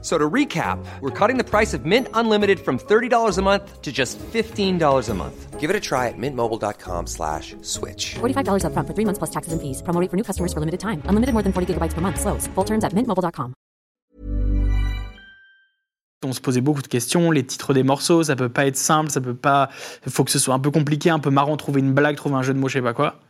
[0.00, 3.90] So to recap, we're cutting the price of Mint Unlimited from $30 a month to
[3.90, 5.58] just $15 a month.
[5.58, 8.14] Give it a try at mintmobile.com slash switch.
[8.20, 9.82] $45 upfront for three months plus taxes and fees.
[9.82, 11.02] Promo rate for new customers for limited time.
[11.08, 12.20] Unlimited more than 40 gigabytes per month.
[12.20, 12.46] Slows.
[12.54, 13.54] Full terms at mintmobile.com.
[16.24, 19.08] On se posait beaucoup de questions, les titres des morceaux, ça peut pas être simple,
[19.08, 19.68] ça peut pas.
[20.04, 22.34] Il faut que ce soit un peu compliqué, un peu marrant, trouver une blague, trouver
[22.34, 23.20] un jeu de mots, je sais pas quoi.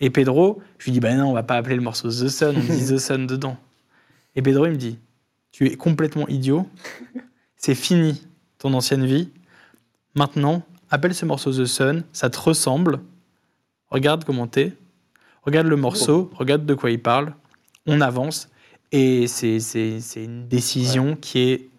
[0.00, 2.56] Et Pedro, je lui dis, bah non, on va pas appeler le morceau The Sun,
[2.56, 3.56] on dit The Sun dedans.
[4.34, 4.98] Et Pedro, il me dit,
[5.56, 6.68] tu es complètement idiot,
[7.56, 8.20] c'est fini
[8.58, 9.30] ton ancienne vie.
[10.14, 13.00] Maintenant, appelle ce morceau The Sun, ça te ressemble,
[13.88, 14.74] regarde comment t'es,
[15.44, 17.34] regarde le morceau, regarde de quoi il parle,
[17.86, 18.50] on avance.
[18.92, 19.56] Et c'est
[20.16, 21.70] une décision qui est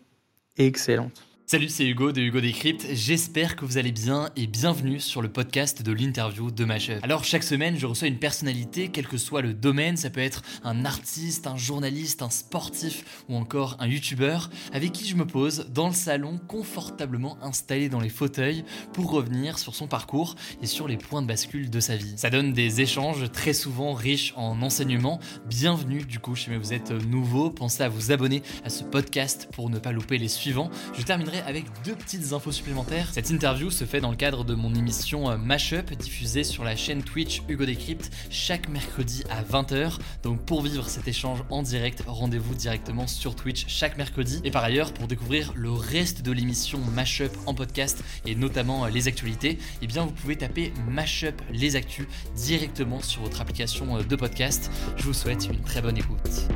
[0.57, 1.26] excellente.
[1.49, 2.85] Salut, c'est Hugo de Hugo Décrypte.
[2.91, 7.01] J'espère que vous allez bien et bienvenue sur le podcast de l'interview de Mashup.
[7.03, 9.95] Alors, chaque semaine, je reçois une personnalité, quel que soit le domaine.
[9.95, 15.07] Ça peut être un artiste, un journaliste, un sportif ou encore un youtubeur avec qui
[15.07, 19.87] je me pose dans le salon, confortablement installé dans les fauteuils pour revenir sur son
[19.87, 22.15] parcours et sur les points de bascule de sa vie.
[22.17, 25.21] Ça donne des échanges très souvent riches en enseignements.
[25.45, 29.69] Bienvenue du coup, si vous êtes nouveau, pensez à vous abonner à ce podcast pour
[29.69, 30.69] ne pas louper les suivants.
[30.93, 33.09] Je terminerai avec deux petites infos supplémentaires.
[33.11, 36.75] Cette interview se fait dans le cadre de mon émission euh, Mashup diffusée sur la
[36.75, 39.99] chaîne Twitch Hugo Décrypte chaque mercredi à 20h.
[40.23, 44.41] Donc pour vivre cet échange en direct, rendez-vous directement sur Twitch chaque mercredi.
[44.43, 48.89] Et par ailleurs, pour découvrir le reste de l'émission Mashup en podcast et notamment euh,
[48.89, 54.03] les actualités, eh bien vous pouvez taper Mashup les actus directement sur votre application euh,
[54.03, 54.71] de podcast.
[54.95, 56.47] Je vous souhaite une très bonne écoute.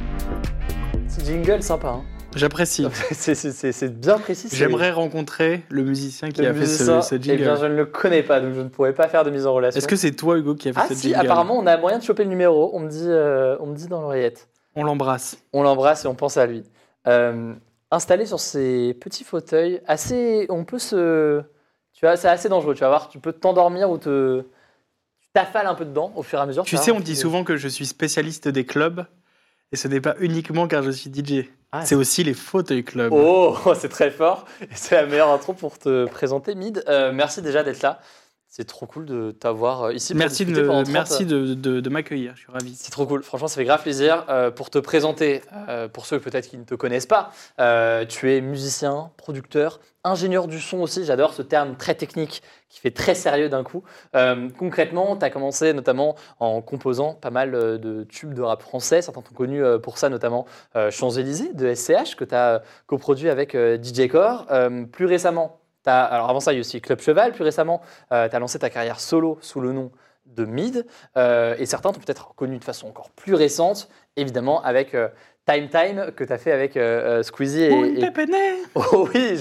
[1.08, 1.90] Petit jingle sympa.
[1.90, 2.21] Hein.
[2.36, 2.88] J'apprécie.
[3.12, 4.48] C'est- bien précis.
[4.52, 7.86] J'aimerais rencontrer le musicien qui le a fait ce, ce Eh bien, je ne le
[7.86, 9.78] connais pas, donc je ne pourrais pas faire de mise en relation.
[9.78, 11.78] Est-ce que c'est toi, Hugo, qui a fait Ah ce si, jingle apparemment, on a
[11.78, 12.72] moyen de choper le numéro.
[12.74, 14.48] On me dit, euh, on me dit dans l'oreillette.
[14.76, 15.38] On l'embrasse.
[15.52, 16.64] On l'embrasse et on pense à lui.
[17.08, 17.54] Euh,
[17.92, 21.42] installé sur ces petits fauteuils, assez, on peut se,
[21.94, 22.74] tu vois, c'est assez dangereux.
[22.74, 24.42] Tu vas voir, tu peux t'endormir ou te,
[25.20, 26.64] tu t'affales un peu dedans au fur et à mesure.
[26.64, 29.06] Tu sais, on dit souvent que je suis spécialiste des clubs,
[29.74, 31.50] et ce n'est pas uniquement car je suis DJ.
[31.74, 33.14] Ah, c'est aussi les fauteuils clubs.
[33.14, 34.46] Oh, c'est très fort.
[34.76, 36.84] C'est la meilleure intro pour te présenter, Mid.
[36.90, 38.00] Euh, merci déjà d'être là.
[38.50, 40.14] C'est trop cool de t'avoir euh, ici.
[40.14, 42.76] merci de, discuter pendant 30 merci de, de- de m'accueillir, je suis ravi.
[42.76, 43.24] C'est trop cool.
[43.24, 44.26] Franchement, ça fait grave plaisir.
[44.28, 47.32] Euh, pour te présenter, euh, pour ceux peut-être qui ne te connaissent pas,
[47.62, 51.06] euh, tu es musicien, producteur, ingénieur du son aussi.
[51.06, 53.84] J'adore ce terme très technique qui fait très sérieux d'un coup.
[54.16, 58.62] Euh, concrètement, tu as commencé notamment en composant pas mal euh, de tubes de rap
[58.62, 59.02] français.
[59.02, 60.46] Certains t'ont connu euh, pour ça, notamment
[60.78, 64.48] euh, Champs-Élysées de SCH, que tu as coproduit avec DJ Core.
[64.94, 67.34] Plus récemment, t'as- alors avant ça, il y a aussi Club Cheval.
[67.34, 69.92] Plus récemment, tu as lancé ta carrière solo sous le nom
[70.26, 70.86] de Mid.
[71.18, 74.96] Et certains t'ont peut-être connu de façon encore plus récente, évidemment, avec
[75.48, 77.64] Time Time que tu as fait avec euh, euh, Squeezie.
[77.64, 79.38] Et, Oh, une et- Oh oui,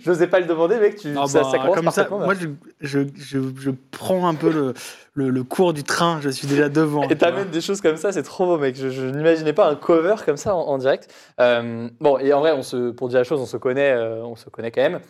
[0.00, 0.96] je n'osais pas le demander, mec.
[0.96, 2.48] Tu, Ah ça, bah, ça commence Comme ça, moi, je,
[2.80, 4.74] je, je, je prends un peu le,
[5.14, 7.08] le, le cours du train, je suis déjà devant.
[7.08, 8.74] Et t'amènes des choses comme ça, c'est trop beau, mec.
[8.76, 11.08] Je, je n'imaginais pas un cover comme ça en, en direct.
[11.40, 14.24] Euh, bon, et en vrai, on se, pour dire la chose, on se connaît, euh,
[14.24, 15.00] on se connaît quand même.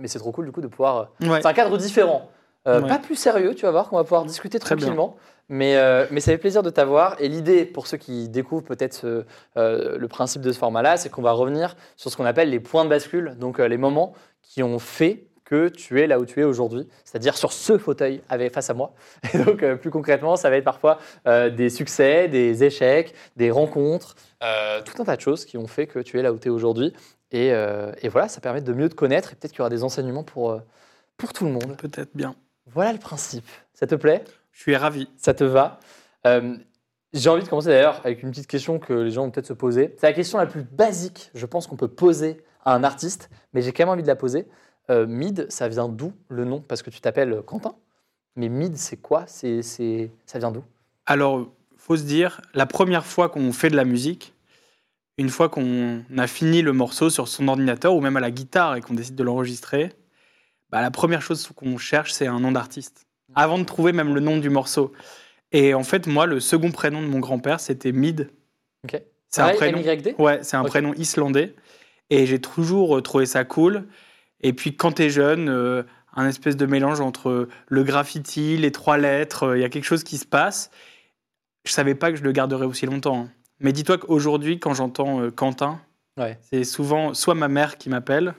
[0.00, 1.10] Mais c'est trop cool du coup de pouvoir.
[1.22, 1.40] Ouais.
[1.40, 2.28] C'est un cadre différent,
[2.68, 2.88] Euh, Ouais.
[2.88, 4.86] pas plus sérieux, tu vas voir, qu'on va pouvoir discuter Très bien.
[4.86, 5.16] tranquillement.
[5.48, 7.16] Mais, euh, mais ça fait plaisir de t'avoir.
[7.20, 9.24] Et l'idée, pour ceux qui découvrent peut-être
[9.56, 12.60] euh, le principe de ce format-là, c'est qu'on va revenir sur ce qu'on appelle les
[12.60, 14.12] points de bascule, donc les moments
[14.42, 18.20] qui ont fait que tu es là où tu es aujourd'hui, c'est-à-dire sur ce fauteuil
[18.28, 18.92] avec, face à moi.
[19.32, 23.50] Et donc, euh, plus concrètement, ça va être parfois euh, des succès, des échecs, des
[23.50, 24.14] rencontres,
[24.44, 26.48] euh, tout un tas de choses qui ont fait que tu es là où tu
[26.48, 26.92] es aujourd'hui.
[27.30, 29.84] Et, et voilà, ça permet de mieux te connaître et peut-être qu'il y aura des
[29.84, 30.58] enseignements pour,
[31.18, 31.76] pour tout le monde.
[31.76, 32.34] Peut-être bien.
[32.72, 33.46] Voilà le principe.
[33.74, 34.24] Ça te plaît?
[34.52, 35.08] Je suis ravi.
[35.16, 35.80] Ça te va?
[36.26, 36.56] Euh,
[37.12, 39.52] J'ai envie de commencer d'ailleurs avec une petite question que les gens vont peut-être se
[39.52, 39.94] poser.
[39.98, 43.62] C'est la question la plus basique, je pense, qu'on peut poser à un artiste, mais
[43.62, 44.46] j'ai quand même envie de la poser.
[44.90, 46.60] Euh, Mid, ça vient d'où le nom?
[46.60, 47.74] Parce que tu t'appelles Quentin.
[48.36, 49.24] Mais Mid, c'est quoi?
[49.26, 50.10] C'est, c'est...
[50.26, 50.64] Ça vient d'où?
[51.06, 54.34] Alors, faut se dire, la première fois qu'on fait de la musique,
[55.16, 58.76] une fois qu'on a fini le morceau sur son ordinateur ou même à la guitare
[58.76, 59.92] et qu'on décide de l'enregistrer,
[60.70, 63.06] bah, la première chose qu'on cherche, c'est un nom d'artiste.
[63.34, 64.92] Avant de trouver même le nom du morceau.
[65.52, 68.30] Et en fait, moi, le second prénom de mon grand-père, c'était Mid.
[69.30, 69.78] C'est un Pareil, prénom.
[69.80, 71.54] MYD Ouais, c'est un prénom islandais.
[72.10, 73.86] Et j'ai toujours euh, trouvé ça cool.
[74.40, 75.82] Et puis quand t'es jeune, euh,
[76.14, 79.84] un espèce de mélange entre le graffiti, les trois lettres, euh, il y a quelque
[79.84, 80.70] chose qui se passe.
[81.66, 83.24] Je savais pas que je le garderais aussi longtemps.
[83.24, 83.30] hein.
[83.60, 85.80] Mais dis-toi qu'aujourd'hui, quand j'entends euh, Quentin,
[86.16, 86.38] Ouais.
[86.50, 88.34] c'est souvent soit ma mère qui m'appelle,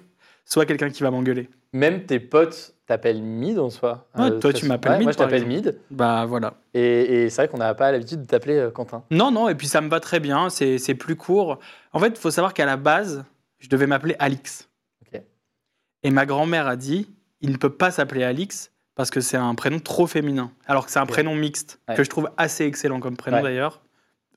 [0.45, 1.49] soit quelqu'un qui va m'engueuler.
[1.73, 4.07] Même tes potes t'appellent Mid en soi.
[4.17, 5.45] Ouais, toi, tu m'appelles Mid, Moi, je t'appelle.
[5.45, 5.79] Mid.
[5.91, 6.55] Bah voilà.
[6.73, 9.03] Et, et c'est vrai qu'on n'a pas l'habitude de t'appeler euh, Quentin.
[9.11, 11.59] Non, non, et puis ça me va très bien, c'est plus court.
[11.93, 13.23] En fait, il faut savoir qu'à la base,
[13.59, 14.67] je devais m'appeler Alix.
[16.01, 17.09] Et ma grand-mère a dit,
[17.41, 20.51] il ne peut pas s'appeler Alix parce que c'est un prénom trop féminin.
[20.65, 21.95] Alors que c'est un prénom mixte, Ouais.
[21.95, 23.43] que je trouve assez excellent comme prénom Ouais.
[23.43, 23.81] d'ailleurs.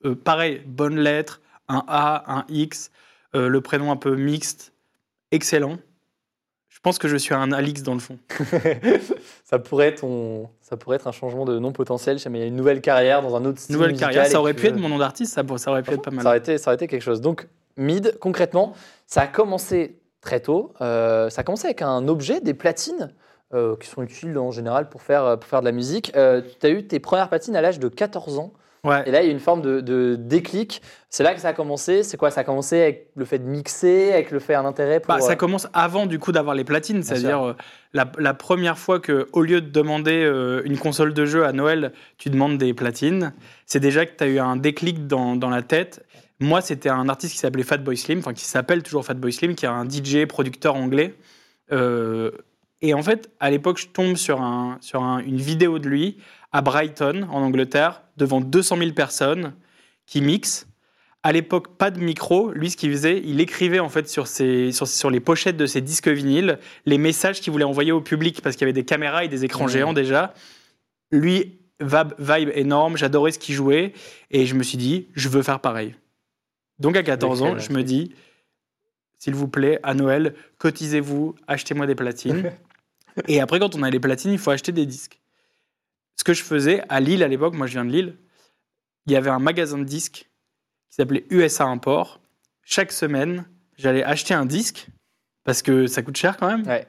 [0.05, 1.39] Euh, pareil, bonne lettre,
[1.69, 2.91] un A, un X,
[3.33, 4.73] euh, le prénom un peu mixte,
[5.31, 5.77] excellent.
[6.83, 8.17] Je pense que je suis un Alix dans le fond.
[9.45, 12.17] ça, pourrait être ton- ça pourrait être un changement de nom potentiel.
[12.29, 13.77] Mais il y a une nouvelle carrière dans un autre style.
[13.77, 16.11] Nouvelle carrière, ça aurait pu être mon nom d'artiste, ça, ça aurait pu être pas
[16.11, 16.23] mal.
[16.23, 17.21] Ça aurait, été, ça aurait été quelque chose.
[17.21, 17.47] Donc,
[17.77, 18.73] Mid, concrètement,
[19.07, 20.73] ça a commencé très tôt.
[20.81, 23.13] Euh, ça a commencé avec un objet, des platines,
[23.53, 26.11] euh, qui sont utiles en général pour faire, pour faire de la musique.
[26.17, 28.51] Euh, tu as eu tes premières platines à l'âge de 14 ans.
[28.83, 29.03] Ouais.
[29.05, 30.81] Et là, il y a une forme de, de déclic.
[31.09, 32.03] C'est là que ça a commencé.
[32.03, 32.31] C'est quoi?
[32.31, 35.13] Ça a commencé avec le fait de mixer, avec le fait un intérêt pour.
[35.13, 37.55] Bah, ça euh, commence avant du coup d'avoir les platines, c'est-à-dire euh,
[37.93, 41.53] la, la première fois que au lieu de demander euh, une console de jeu à
[41.53, 43.33] Noël, tu demandes des platines,
[43.65, 46.05] c'est déjà que tu as eu un déclic dans, dans la tête.
[46.39, 49.65] Moi, c'était un artiste qui s'appelait Fatboy Slim, enfin qui s'appelle toujours Fatboy Slim, qui
[49.65, 51.15] est un DJ producteur anglais.
[51.71, 52.31] Euh,
[52.83, 56.17] et en fait, à l'époque, je tombe sur, un, sur un- une vidéo de lui
[56.51, 59.53] à Brighton, en Angleterre, devant 200 000 personnes
[60.05, 60.67] qui mixent.
[61.23, 62.51] À l'époque, pas de micro.
[62.51, 65.65] Lui, ce qu'il faisait, il écrivait en fait sur, ses, sur, sur les pochettes de
[65.65, 68.83] ses disques vinyles les messages qu'il voulait envoyer au public parce qu'il y avait des
[68.85, 69.69] caméras et des écrans Mhm.
[69.71, 70.33] géants déjà.
[71.11, 73.93] Lui, vibe énorme, j'adorais ce qu'il jouait
[74.31, 75.95] et je me suis dit, je veux faire pareil.
[76.79, 78.13] Donc à 14 ans, je me dis,
[79.17, 82.51] s'il vous plaît, à Noël, cotisez-vous, achetez-moi des platines.
[83.27, 85.19] et après, quand on a les platines, il faut acheter des disques.
[86.15, 88.15] Ce que je faisais à Lille à l'époque, moi je viens de Lille,
[89.07, 90.29] il y avait un magasin de disques
[90.89, 92.19] qui s'appelait USA Import.
[92.63, 93.45] Chaque semaine,
[93.77, 94.87] j'allais acheter un disque,
[95.43, 96.87] parce que ça coûte cher quand même, Ouais.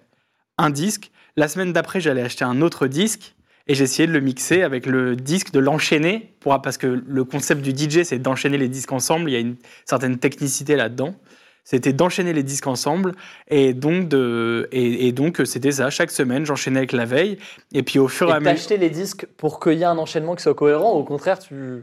[0.58, 1.10] un disque.
[1.36, 3.34] La semaine d'après, j'allais acheter un autre disque
[3.66, 7.62] et j'essayais de le mixer avec le disque, de l'enchaîner, pour, parce que le concept
[7.62, 9.30] du DJ, c'est d'enchaîner les disques ensemble.
[9.30, 9.56] Il y a une
[9.86, 11.16] certaine technicité là-dedans.
[11.64, 13.12] C'était d'enchaîner les disques ensemble
[13.48, 15.88] et donc de et, et donc c'était ça.
[15.90, 17.38] Chaque semaine, j'enchaînais avec la veille
[17.72, 18.52] et puis au fur et, à mesure.
[18.52, 20.92] t'achetais les disques pour qu'il y ait un enchaînement qui soit cohérent.
[20.92, 21.82] Au contraire, tu.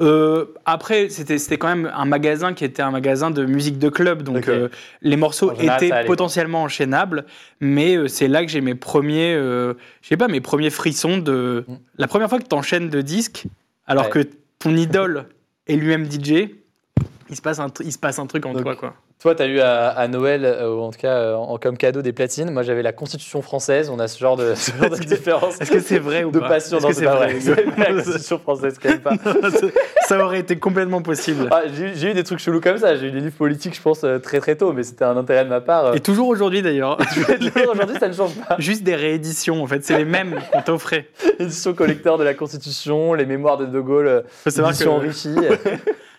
[0.00, 3.88] Euh, après, c'était c'était quand même un magasin qui était un magasin de musique de
[3.88, 4.68] club, donc euh,
[5.00, 7.24] les morceaux En étaient potentiellement enchaînables,
[7.60, 11.18] mais euh, c'est là que j'ai mes premiers, euh, je sais pas, mes premiers frissons
[11.18, 11.74] de Mm.
[11.98, 13.44] la première fois que tu enchaînes de disques,
[13.86, 14.10] alors Ouais.
[14.10, 15.26] que ton idole
[15.68, 16.48] est lui-même DJ,
[17.30, 18.94] il se passe un, il se passe un truc en Donc, toi, quoi.
[19.22, 21.76] Toi, tu as eu à, à Noël, euh, ou en tout cas euh, en, comme
[21.76, 22.50] cadeau des platines.
[22.50, 23.88] Moi, j'avais la Constitution française.
[23.88, 25.60] On a ce genre de, ce genre de différence.
[25.60, 27.32] Est-ce que c'est vrai ou de pas passion Est-ce Non, c'est pas vrai
[27.78, 29.12] la Constitution française, quand même pas.
[30.08, 31.46] Ça aurait été complètement possible.
[31.52, 32.96] Ah, j'ai eu des trucs chelous comme ça.
[32.96, 35.44] J'ai eu des livres politiques, je pense, euh, très très tôt, mais c'était un intérêt
[35.44, 35.94] de ma part.
[35.94, 36.98] Et toujours aujourd'hui d'ailleurs.
[37.72, 38.56] Aujourd'hui, ça ne change pas.
[38.58, 41.06] Juste des rééditions, en fait, c'est les mêmes qu'on t'offrait.
[41.38, 45.28] Édition collecteur de la Constitution, les mémoires de De Gaulle, Faut édition que- enrichie.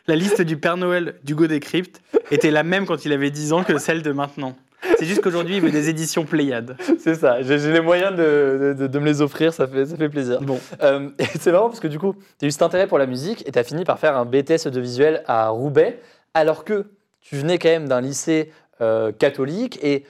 [0.05, 2.01] La liste du Père Noël d'Hugo Décrypte
[2.33, 4.55] était la même quand il avait 10 ans que celle de maintenant.
[4.99, 6.75] C'est juste qu'aujourd'hui, il veut des éditions Pléiades.
[6.99, 7.41] c'est ça.
[7.41, 10.41] J'ai les moyens de, de- de me les offrir, ça fait, ça fait plaisir.
[10.41, 11.09] Bon, Euh,
[11.39, 13.51] c'est marrant parce que du coup, tu as eu cet intérêt pour la musique et
[13.51, 15.99] tu as fini par faire un BTS audiovisuel à Roubaix,
[16.33, 16.87] alors que
[17.21, 18.51] tu venais quand même d'un lycée
[18.81, 20.03] euh, catholique et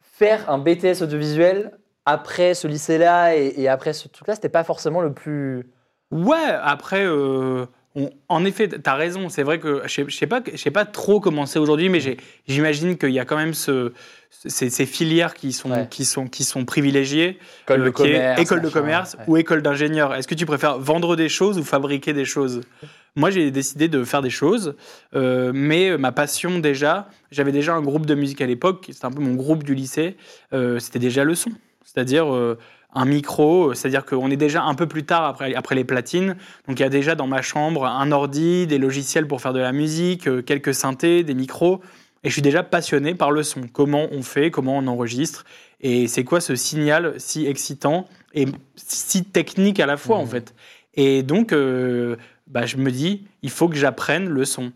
[0.00, 1.72] faire un BTS audiovisuel
[2.06, 5.66] après ce lycée-là et, et après ce truc-là, c'était pas forcément le plus.
[6.12, 7.66] ouais, après, euh,
[7.96, 9.28] on- en effet, tu as raison.
[9.28, 11.88] C'est vrai que je sais, je sais pas, je sais pas trop comment c'est aujourd'hui,
[11.88, 12.00] mais
[12.46, 13.92] j'imagine qu'il y a quand même ce,
[14.30, 15.86] ces, ces filières qui sont, Ouais.
[15.90, 17.38] qui sont, qui sont privilégiées.
[17.64, 18.40] École euh, de commerce.
[18.40, 19.24] école de commerce ouais.
[19.26, 20.14] ou école d'ingénieur.
[20.14, 22.60] Est-ce que tu préfères vendre des choses ou fabriquer des choses?
[23.16, 24.76] Moi, j'ai décidé de faire des choses,
[25.16, 29.10] euh, mais ma passion déjà, j'avais déjà un groupe de musique à l'époque, c'était un
[29.10, 30.16] peu mon groupe du lycée,
[30.52, 31.50] euh, c'était déjà le son.
[31.84, 32.32] C'est-à-dire
[32.92, 36.78] un micro, c'est-à-dire qu'on est déjà un peu plus tard après, après les platines, donc
[36.78, 39.72] il y a déjà dans ma chambre un ordi, des logiciels pour faire de la
[39.72, 41.80] musique, euh, quelques synthés, des micros,
[42.24, 45.44] et je suis déjà passionné par le son, comment on fait, comment on enregistre,
[45.80, 50.30] et c'est quoi ce signal si excitant et si technique à la fois en Mhm.
[50.30, 50.54] fait?
[50.94, 52.16] Et donc, euh,
[52.48, 54.72] bah, je me dis, il faut que j'apprenne le son.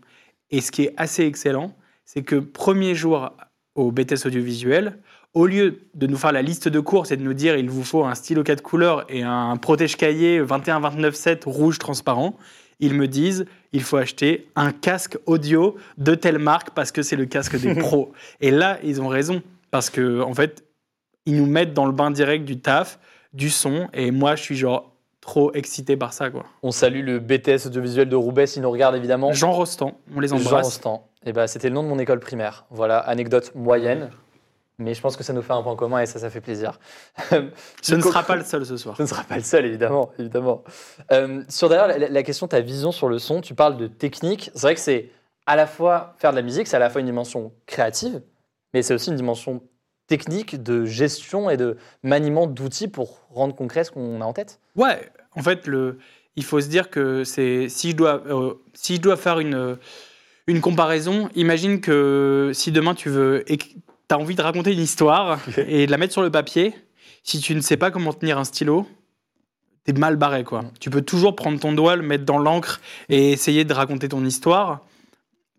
[0.49, 3.31] Et ce qui est assez excellent, c'est que premier jour
[3.75, 4.97] au BTS audiovisuel,
[5.35, 7.83] au lieu de nous faire la liste de courses et de nous dire il vous
[7.83, 12.35] faut un stylo 4 couleurs et un protège-cahier 21-29-7 rouge transparent,
[12.79, 17.17] ils me disent il faut acheter un casque audio de telle marque parce que c'est
[17.17, 18.13] le casque des pros.
[18.41, 20.63] Et là, ils ont raison parce que en fait,
[21.25, 22.97] ils nous mettent dans le bain direct du taf,
[23.33, 26.45] du son, et moi, je suis genre trop excité par ça, quoi.
[26.61, 29.33] On salue le BTS audiovisuel de Roubaix s'il nous regarde évidemment.
[29.33, 30.65] Jean Rostand, on les Jean embrasse.
[30.65, 31.07] Rostand.
[31.25, 32.65] Et ben, c'était le nom de mon école primaire.
[32.69, 34.11] Voilà, anecdote moyenne.
[34.77, 36.79] Mais je pense que ça nous fait un point commun et ça, ça fait plaisir.
[37.81, 38.97] Ce ne sera pas le seul ce soir.
[38.97, 40.11] Ce ne sera pas le seul, évidemment.
[40.19, 40.63] évidemment.
[41.11, 44.51] Euh, sur d'ailleurs la, la question, ta vision sur le son, tu parles de technique.
[44.53, 45.11] C'est vrai que c'est
[45.45, 48.21] à la fois faire de la musique, c'est à la fois une dimension créative,
[48.73, 49.61] mais c'est aussi une dimension
[50.07, 54.59] technique de gestion et de maniement d'outils pour rendre concret ce qu'on a en tête.
[54.75, 55.99] Ouais, en fait, le,
[56.35, 59.77] il faut se dire que c'est si je dois euh, si je dois faire une
[60.47, 63.51] une comparaison, imagine que si demain tu veux
[64.09, 66.73] as envie de raconter une histoire et de la mettre sur le papier,
[67.23, 68.87] si tu ne sais pas comment tenir un stylo,
[69.83, 70.61] t'es mal barré quoi.
[70.63, 70.71] Mm.
[70.79, 74.23] Tu peux toujours prendre ton doigt, le mettre dans l'encre et essayer de raconter ton
[74.25, 74.81] histoire.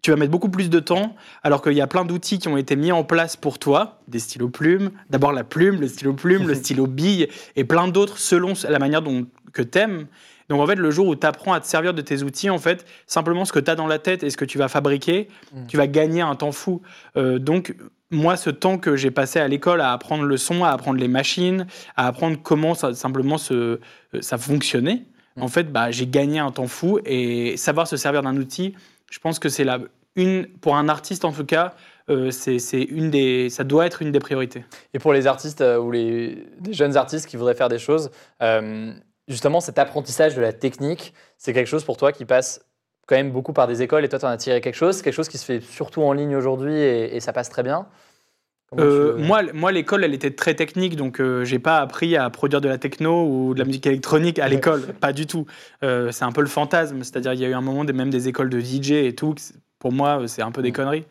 [0.03, 2.57] Tu vas mettre beaucoup plus de temps, alors qu'il y a plein d'outils qui ont
[2.57, 6.47] été mis en place pour toi, des stylos plumes, d'abord la plume, le stylo plume,
[6.47, 10.07] le stylo bille, et plein d'autres selon la manière dont que t'aimes.
[10.49, 12.59] Donc en fait, le jour où tu apprends à te servir de tes outils, en
[12.59, 15.29] fait, simplement ce que tu as dans la tête et ce que tu vas fabriquer,
[15.53, 15.67] Mm.
[15.67, 16.83] tu vas gagner un temps fou.
[17.17, 17.75] Euh, donc
[18.11, 21.09] moi, ce temps que j'ai passé à l'école à apprendre le son, à apprendre les
[21.09, 23.79] machines, à apprendre comment ça, simplement se, euh,
[24.21, 25.05] ça fonctionnait,
[25.37, 25.43] Mm.
[25.43, 28.75] en fait, bah, j'ai gagné un temps fou et savoir se servir d'un outil,
[29.11, 29.79] je pense que c'est la
[30.17, 31.75] une pour un artiste en tout cas,
[32.09, 34.65] euh, c'est c'est une des, ça doit être une des priorités.
[34.95, 38.11] Et pour les artistes euh, ou les des jeunes artistes qui voudraient faire des choses,
[38.43, 38.95] euh,
[39.29, 42.65] justement cet apprentissage de la technique, c'est quelque chose pour toi qui passe
[43.07, 45.03] quand même beaucoup par des écoles et toi tu en as tiré quelque chose.
[45.03, 47.87] Quelque chose qui se fait surtout en ligne aujourd'hui et, et ça passe très bien?
[48.79, 52.29] Euh, tu moi, moi l'école, elle était très technique, donc euh, j'ai pas appris à
[52.31, 55.47] produire de la techno ou de la musique électronique à l'école, pas du tout.
[55.85, 58.29] Euh, c'est un peu le fantasme, c'est-à-dire il y a eu un moment même des
[58.29, 59.35] écoles de DJ et tout.
[59.79, 60.75] Pour moi, c'est un peu des Mm.
[60.75, 61.05] conneries,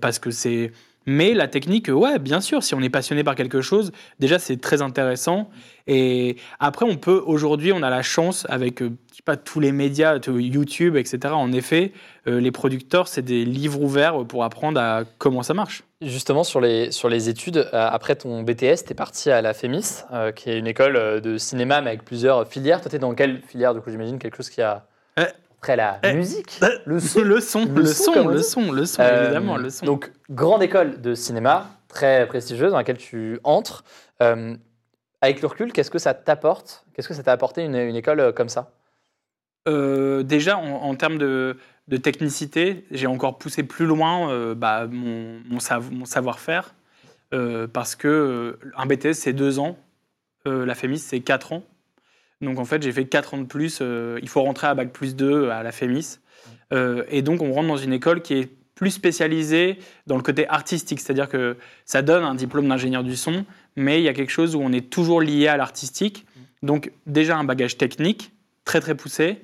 [0.00, 0.72] parce que c'est.
[1.10, 4.60] Mais la technique, ouais, bien sûr, si on est passionné par quelque chose, déjà c'est
[4.60, 5.48] très intéressant.
[5.86, 9.58] Et après, on peut aujourd'hui, on a la chance avec, euh, je sais pas, tous
[9.58, 11.32] les médias, YouTube, etc.
[11.32, 11.92] En effet,
[12.26, 15.82] euh, les producteurs, c'est des livres ouverts pour apprendre à comment ça marche.
[16.02, 19.54] Justement, sur les, sur les études, euh, après ton BTS, tu es parti à la
[19.54, 22.82] FEMIS, euh, qui est une école de cinéma, mais avec plusieurs filières.
[22.82, 24.84] Toi, tu es dans quelle filière Du coup, j'imagine quelque chose qui a
[25.66, 25.70] Eh.
[25.72, 26.14] à la Eh.
[26.14, 26.60] musique.
[26.86, 29.86] Le son, le son, Le le son, le son, le son, Euh, évidemment, le son.
[29.86, 33.84] Donc, grande école de cinéma, très prestigieuse, dans laquelle tu entres.
[34.22, 34.54] Euh,
[35.20, 36.84] avec le recul, qu'est-ce que ça t'apporte?
[36.94, 38.70] Qu'est-ce que ça t'a apporté une, une école euh, comme ça?
[39.68, 41.56] Euh, déjà, en, en termes de,
[41.88, 46.74] de technicité, j'ai encore poussé plus loin bah, mon, mon, sav- mon savoir-faire,
[47.72, 49.76] parce que un BTS, c'est deux ans,
[50.46, 51.62] la FEMIS, c'est quatre ans.
[52.40, 53.78] Donc en fait, j'ai fait quatre ans de plus.
[53.80, 56.20] euh, il faut rentrer à Bac plus 2 à la FEMIS.
[56.72, 60.48] Euh, et donc, on rentre dans une école qui est plus spécialisée dans le côté
[60.48, 64.30] artistique, c'est-à-dire que ça donne un diplôme d'ingénieur du son, mais il y a quelque
[64.30, 66.26] chose où on est toujours lié à l'artistique.
[66.62, 68.30] Donc déjà un bagage technique
[68.64, 69.42] très très poussé,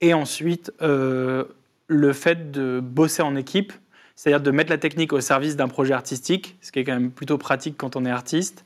[0.00, 1.44] et ensuite euh,
[1.86, 3.72] le fait de bosser en équipe,
[4.16, 7.12] c'est-à-dire de mettre la technique au service d'un projet artistique, ce qui est quand même
[7.12, 8.64] plutôt pratique quand on est artiste,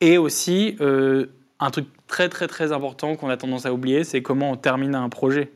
[0.00, 1.26] et aussi euh,
[1.58, 4.94] un truc très très très important qu'on a tendance à oublier, c'est comment on termine
[4.94, 5.52] un projet.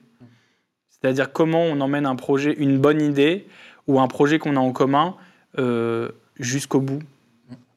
[0.89, 3.47] C'est-à-dire comment on emmène un projet, une bonne idée
[3.89, 5.17] ou un projet qu'on a en commun
[5.59, 6.09] euh,
[6.39, 7.01] jusqu'au bout.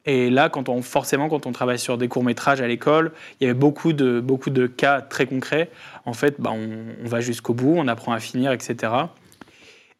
[0.06, 3.50] Et là, quand on, forcément, quand on travaille sur des courts-métrages à l'école, il y
[3.50, 5.70] avait beaucoup de, beaucoup de cas très concrets.
[6.06, 6.68] En fait, bah, on,
[7.04, 8.92] on va jusqu'au bout, on apprend à finir, etc.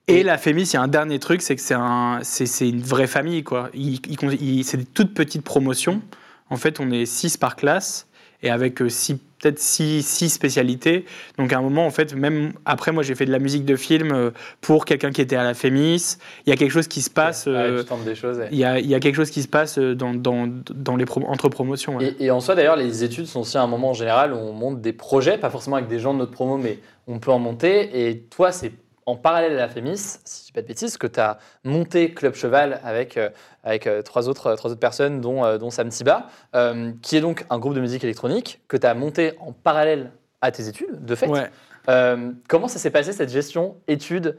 [0.07, 2.69] Et la FEMIS, il y a un dernier truc, c'est que c'est un, c'est, c'est
[2.71, 3.45] une vraie famille.
[3.45, 3.71] Quoi.
[3.75, 6.01] C'est des toutes petites promotions.
[6.49, 8.08] En fait, on est six par classe
[8.43, 11.05] et avec euh, six, peut-être six, six spécialités.
[11.39, 13.77] Donc à un moment, en fait, même après, moi, j'ai fait de la musique de
[13.77, 14.31] film euh,
[14.61, 16.19] pour quelqu'un qui était à la FEMIS.
[16.47, 17.47] Il y a quelque chose qui se passe.
[17.47, 18.39] Ouais, euh, tu tentes des choses.
[18.39, 18.49] ouais.
[18.53, 20.97] il y, a, il y a quelque chose qui se passe euh, dans, dans, dans
[20.97, 21.97] les pro- entre promotions.
[21.97, 22.15] ouais.
[22.21, 24.53] Et, et en soi, d'ailleurs, les études sont aussi un moment en général où on
[24.53, 27.39] monte des projets, pas forcément avec des gens de notre promo, mais on peut en
[27.39, 28.09] monter.
[28.09, 28.73] Et toi, c'est
[29.09, 32.13] en parallèle à la FEMIS, si je dis pas de bêtises, que tu as monté
[32.13, 33.31] Club Cheval avec, euh,
[33.65, 37.21] avec euh, trois, autres, trois autres personnes, dont, euh, dont Sam Tiba, euh, qui est
[37.23, 40.13] donc un groupe de musique électronique que tu as monté en parallèle
[40.43, 41.27] à tes études, de fait.
[41.27, 41.49] Ouais.
[41.89, 44.37] Euh, comment ça s'est passé cette gestion études,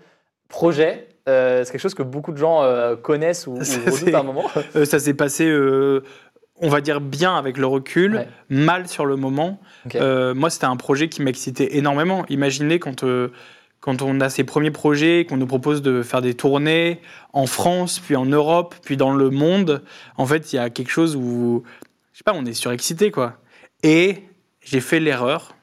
[0.49, 3.59] projet Euh, C'est quelque chose que beaucoup de gens euh, connaissent ou, ou
[3.91, 4.45] redoutent à un moment.
[4.75, 6.03] Euh, ça s'est passé, euh,
[6.61, 8.27] on va dire, bien avec le recul, Ouais.
[8.49, 9.59] mal sur le moment.
[9.95, 12.25] Euh, moi, c'était un projet qui m'excitait énormément.
[12.29, 13.31] Imaginez quand, euh,
[13.79, 17.01] quand on a ces premiers projets, qu'on nous propose de faire des tournées
[17.33, 19.83] en France, puis en Europe, puis dans le monde.
[20.17, 21.63] En fait, il y a quelque chose où,
[22.11, 23.37] je sais pas, on est surexcité, quoi.
[23.83, 24.23] Et
[24.61, 25.55] j'ai fait l'erreur.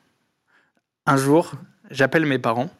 [1.05, 1.53] Un jour,
[1.91, 2.71] j'appelle mes parents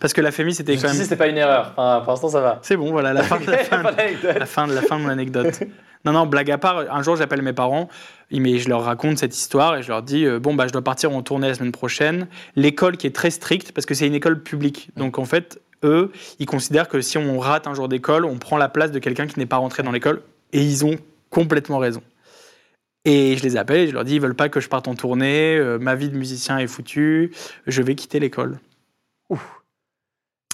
[0.00, 0.96] Parce que la FMI, c'était quand même.
[0.96, 1.74] c'était pas une erreur.
[1.76, 2.58] Enfin, pour l'instant, ça va.
[2.62, 5.60] C'est bon, voilà, la fin, la fin, la fin de la fin de mon anecdote.
[6.04, 7.88] Non, non, blague à part, un jour j'appelle mes parents,
[8.30, 10.82] mais je leur raconte cette histoire et je leur dis euh, bon bah je dois
[10.82, 12.28] partir en tournée la semaine prochaine.
[12.54, 16.12] L'école qui est très stricte parce que c'est une école publique, donc en fait eux
[16.38, 19.26] ils considèrent que si on rate un jour d'école, on prend la place de quelqu'un
[19.26, 20.22] qui n'est pas rentré dans l'école
[20.52, 20.96] et ils ont
[21.30, 22.02] complètement raison.
[23.04, 24.94] Et je les appelle et je leur dis ils veulent pas que je parte en
[24.94, 27.32] tournée, euh, ma vie de musicien est foutue,
[27.66, 28.58] je vais quitter l'école.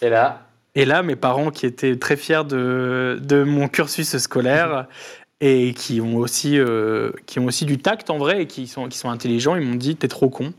[0.03, 0.43] Et là,
[0.75, 4.87] Et là, mes parents, qui étaient très fiers de, de mon cursus scolaire
[5.45, 8.89] et qui ont, aussi, euh, qui ont aussi du tact en vrai et qui sont,
[8.89, 10.55] qui sont intelligents, ils m'ont dit T'es trop con.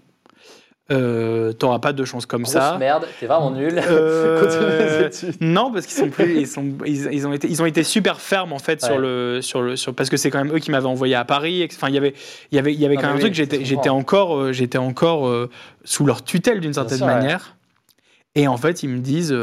[0.91, 2.77] Euh, T'auras pas de chance comme grosse ça.
[2.77, 3.81] merde, t'es vraiment nul.
[3.87, 5.37] Euh, les études.
[5.39, 8.19] non, parce qu'ils sont plus, ils, sont, ils, ils ont été, ils ont été super
[8.19, 10.71] fermes en fait sur le, sur le, sur, parce que c'est quand même eux qui
[10.71, 11.65] m'avaient envoyé à Paris.
[11.73, 12.13] Enfin, il y avait,
[12.51, 13.33] il y avait, il y avait Non, quand même un truc.
[13.33, 15.49] J'étais, encore, euh, j'étais encore euh,
[15.85, 17.13] sous leur tutelle d'une certaine sûr, ouais.
[17.13, 17.55] manière.
[18.35, 19.33] Et en fait, ils me disent.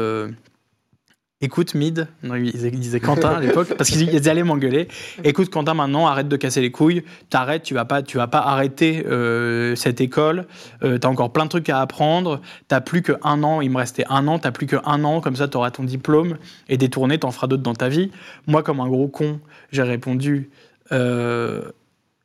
[1.43, 4.87] Écoute, Mid, non, ils disaient Quentin à l'époque, parce qu'ils ils allaient m'engueuler.
[5.23, 7.03] Écoute, Quentin, maintenant, arrête de casser les couilles.
[7.29, 10.45] T'arrêtes, tu vas pas, tu vas pas arrêter euh, cette école.
[10.83, 12.41] Euh, t'as encore plein de trucs à apprendre.
[12.67, 13.61] T'as plus que un an.
[13.61, 14.37] Il me restait un an.
[14.37, 15.19] T'as plus que un an.
[15.19, 16.37] Comme ça, t'auras ton diplôme
[16.69, 18.11] et des tournées, t'en feras d'autres dans ta vie.
[18.45, 19.39] Moi, comme un gros con,
[19.71, 20.51] j'ai répondu.
[20.91, 21.71] euh,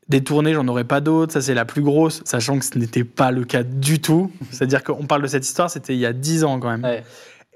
[0.08, 1.32] des j'en aurais pas d'autres.
[1.32, 4.30] Ça, c'est la plus grosse, sachant que ce n'était pas le cas du tout.
[4.50, 7.02] C'est-à-dire qu'on parle de cette histoire, c'était il y a 10 ans quand même.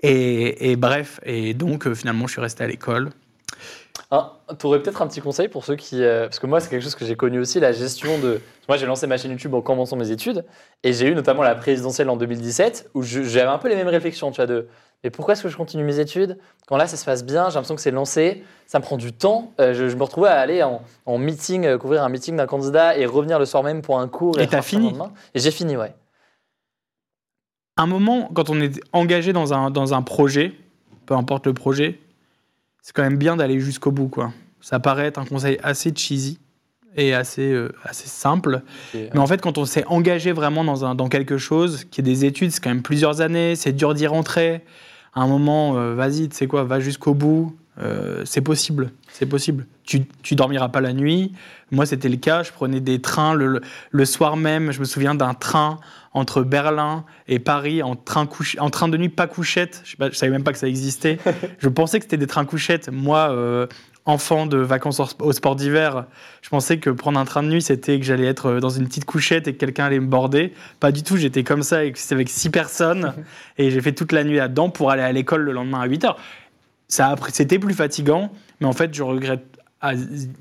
[0.02, 3.10] Et, et bref, et donc euh, finalement, je suis resté à l'école.
[4.58, 6.02] tu aurais peut-être un petit conseil pour ceux qui.
[6.02, 8.40] euh, parce que moi, c'est quelque chose que j'ai connu aussi, la gestion de.
[8.68, 10.44] Moi, j'ai lancé ma chaîne YouTube en commençant mes études.
[10.82, 14.30] Et j'ai eu notamment la présidentielle en 2017, où j'avais un peu les mêmes réflexions,
[14.30, 14.68] tu vois, de.
[15.02, 16.36] Mais pourquoi est-ce que je continue mes études?
[16.66, 19.12] Quand là, ça se passe bien, j'ai l'impression que c'est lancé, ça me prend du
[19.14, 19.50] temps.
[19.58, 22.46] Euh, je, je me retrouvais à aller en, en meeting, euh, couvrir un meeting d'un
[22.46, 24.38] candidat et revenir le soir même pour un cours.
[24.38, 25.12] Et t'as repartir le fini lendemain.
[25.34, 25.94] Et j'ai fini, ouais.
[27.76, 30.52] Un moment, quand on est engagé dans un, dans un projet,
[31.06, 31.98] peu importe le projet,
[32.82, 34.08] c'est quand même bien d'aller jusqu'au bout.
[34.08, 34.32] Quoi.
[34.60, 36.38] Ça paraît être un conseil assez cheesy
[36.96, 38.62] et assez, euh, assez simple.
[38.94, 42.00] Et, Mais en fait, quand on s'est engagé vraiment dans, un, dans quelque chose, qui
[42.00, 44.62] est des études, c'est quand même plusieurs années, c'est dur d'y rentrer.
[45.14, 47.56] À un moment, euh, vas-y, tu sais quoi, va jusqu'au bout.
[47.78, 49.66] Euh, c'est possible, c'est possible.
[49.84, 51.32] Tu, tu dormiras pas la nuit.
[51.70, 52.42] Moi, c'était le cas.
[52.42, 54.70] Je prenais des trains le, le soir même.
[54.70, 55.78] Je me souviens d'un train
[56.12, 59.82] entre Berlin et Paris en train, couche, en train de nuit pas couchette.
[59.84, 61.18] Je, je savais même pas que ça existait.
[61.58, 62.90] je pensais que c'était des trains couchettes.
[62.90, 63.66] Moi, euh,
[64.06, 66.06] enfant de vacances au, sport d'hiver,
[66.42, 69.04] je pensais que prendre un train de nuit, c'était que j'allais être dans une petite
[69.04, 70.52] couchette et que quelqu'un allait me border.
[70.80, 71.16] Pas du tout.
[71.16, 73.14] J'étais comme ça avec, avec six personnes
[73.58, 76.04] et j'ai fait toute la nuit là-dedans pour aller à l'école le lendemain à 8
[76.04, 76.18] heures.
[76.88, 79.44] C'était plus fatigant, mais en fait, je regrette.
[79.80, 79.92] Ah,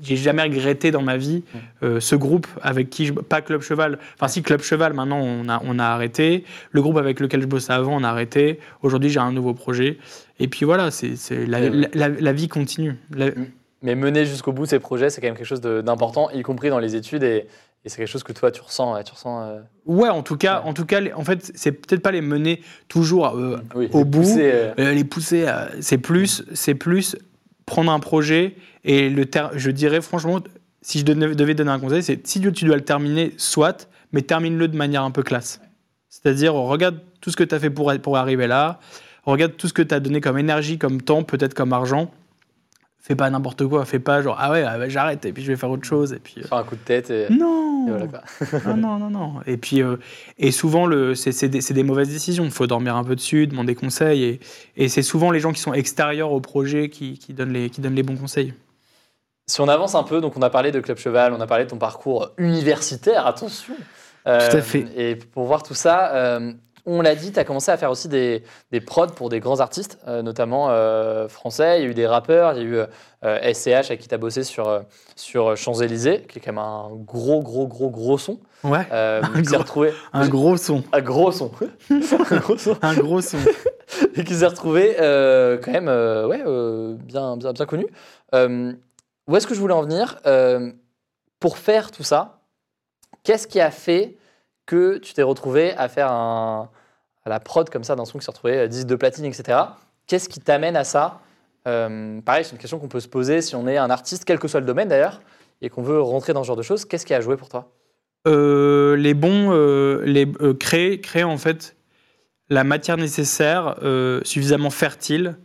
[0.02, 1.42] J'ai jamais regretté dans ma vie
[1.82, 3.12] euh, ce groupe avec qui je.
[3.12, 3.98] Pas Club Cheval.
[4.14, 6.44] Enfin, si, Club Cheval, maintenant, on a, on a arrêté.
[6.72, 8.60] Le groupe avec lequel je bossais avant, on a arrêté.
[8.82, 9.98] Aujourd'hui, j'ai un nouveau projet.
[10.38, 11.14] Et puis voilà, c'est
[11.46, 12.96] la, la- la- la vie continue.
[13.14, 13.30] La-
[13.82, 16.78] Mais mener jusqu'au bout ces projets, c'est quand même quelque chose d'important, y compris dans
[16.78, 17.22] les études.
[17.22, 17.46] Et,
[17.82, 18.92] et c'est quelque chose que toi, tu ressens.
[18.94, 20.68] ouais, Tu ressens euh, Ouais, en tout cas, Ouais.
[20.68, 24.04] en, tout cas en fait, c'est peut-être pas les mener toujours euh, oui, au les
[24.04, 24.20] bout.
[24.20, 25.46] pousser, euh, les pousser,
[25.80, 27.16] c'est plus, c'est plus
[27.70, 30.40] prendre un projet et le je dirais franchement,
[30.82, 34.22] si je devais devais donner un conseil, c'est si tu dois le terminer, soit, mais
[34.22, 35.60] termine-le de manière un peu classe.
[36.08, 38.80] C'est-à-dire, regarde tout ce que tu as fait pour, pour arriver là,
[39.24, 42.10] regarde tout ce que tu as donné comme énergie, comme temps, peut-être comme argent.
[43.02, 45.50] Fais pas n'importe quoi, fais pas genre, ah ouais, ah ouais, j'arrête et puis je
[45.50, 46.12] vais faire autre chose.
[46.12, 47.10] Et puis, euh, faire un coup de tête.
[47.10, 48.74] Et, non et voilà, quoi.
[48.76, 49.34] non, non, non, non.
[49.46, 49.96] Et puis, euh,
[50.38, 52.44] et souvent, le, c'est, des, des mauvaises décisions.
[52.44, 54.24] Il faut dormir un peu dessus, demander conseil.
[54.24, 54.40] Et,
[54.76, 57.80] et c'est souvent les gens qui sont extérieurs au projet qui, qui, donnent, les, qui
[57.80, 58.52] donnent les bons conseils.
[59.46, 61.64] Si on avance un peu, donc on a parlé de Club Cheval, on a parlé
[61.64, 63.74] de ton parcours universitaire, attention.
[64.26, 64.86] Euh, Tout à fait.
[64.96, 66.52] Et pour voir tout ça, euh,
[66.86, 69.60] on l'a dit, tu as commencé à faire aussi des, des prods pour des grands
[69.60, 71.78] artistes, euh, notamment euh, français.
[71.80, 72.84] Il y a eu des rappeurs, il y a eu
[73.24, 74.80] euh, SCH avec qui tu as bossé sur, euh,
[75.16, 78.38] sur Champs-Élysées, qui est quand même un gros, gros, gros, gros son.
[78.64, 79.92] Ouais, Euh, Un gros- retrouvé.
[80.12, 80.82] un gros son.
[80.92, 81.50] Un gros son.
[82.30, 82.76] un gros son.
[82.82, 83.38] Un gros son.
[84.16, 87.86] et qui s'est retrouvé euh, quand même euh, ouais, euh, bien, bien, bien connu.
[88.34, 88.72] Euh,
[89.26, 90.18] où est-ce que je voulais en venir?
[90.26, 90.72] Euh,
[91.40, 92.40] Pour faire tout ça,
[93.22, 94.16] qu'est-ce qui a fait
[94.70, 96.70] que tu t'es retrouvé à faire un,
[97.24, 99.58] à la prod comme ça d'un son qui s'est retrouvé euh, 10 de platine, etc.
[100.06, 101.18] Qu'est-ce qui t'amène à ça?
[101.66, 104.38] Euh, Pareil, c'est une question qu'on peut se poser si on est un artiste, quel
[104.38, 105.22] que soit le domaine d'ailleurs,
[105.60, 106.84] et qu'on veut rentrer dans ce genre de choses.
[106.84, 107.72] Qu'est-ce qui a joué pour toi?
[108.28, 110.30] Euh, les bons, euh, les,
[110.60, 111.74] créer, créer en fait
[112.48, 113.76] la matière nécessaire,
[114.22, 115.36] suffisamment fertile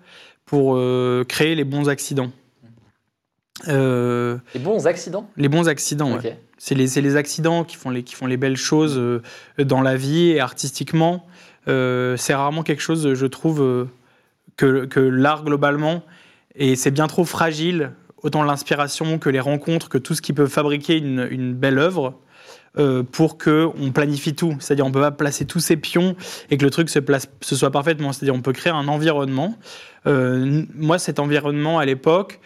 [0.46, 0.80] pour
[1.28, 2.32] créer les bons accidents.
[3.68, 5.30] Les bons accidents?
[5.38, 6.40] les bons accidents, ouais.
[6.58, 9.22] C'est les, accidents qui font les, belles choses euh,
[9.60, 11.28] dans la vie et artistiquement.
[11.68, 13.86] Euh, c'est rarement quelque chose, je trouve, euh,
[14.56, 16.04] que, l'art globalement,
[16.56, 17.92] et c'est bien trop fragile,
[18.24, 22.20] autant l'inspiration que les rencontres, que tout ce qui peut fabriquer une, belle œuvre.
[23.12, 26.16] pour que on planifie tout, c'est-à-dire on peut pas placer tous ces pions
[26.50, 28.14] et que le truc se place, soit parfaitement.
[28.14, 29.58] C'est-à-dire on peut créer un environnement.
[30.06, 32.40] Moi, cet environnement à l'époque,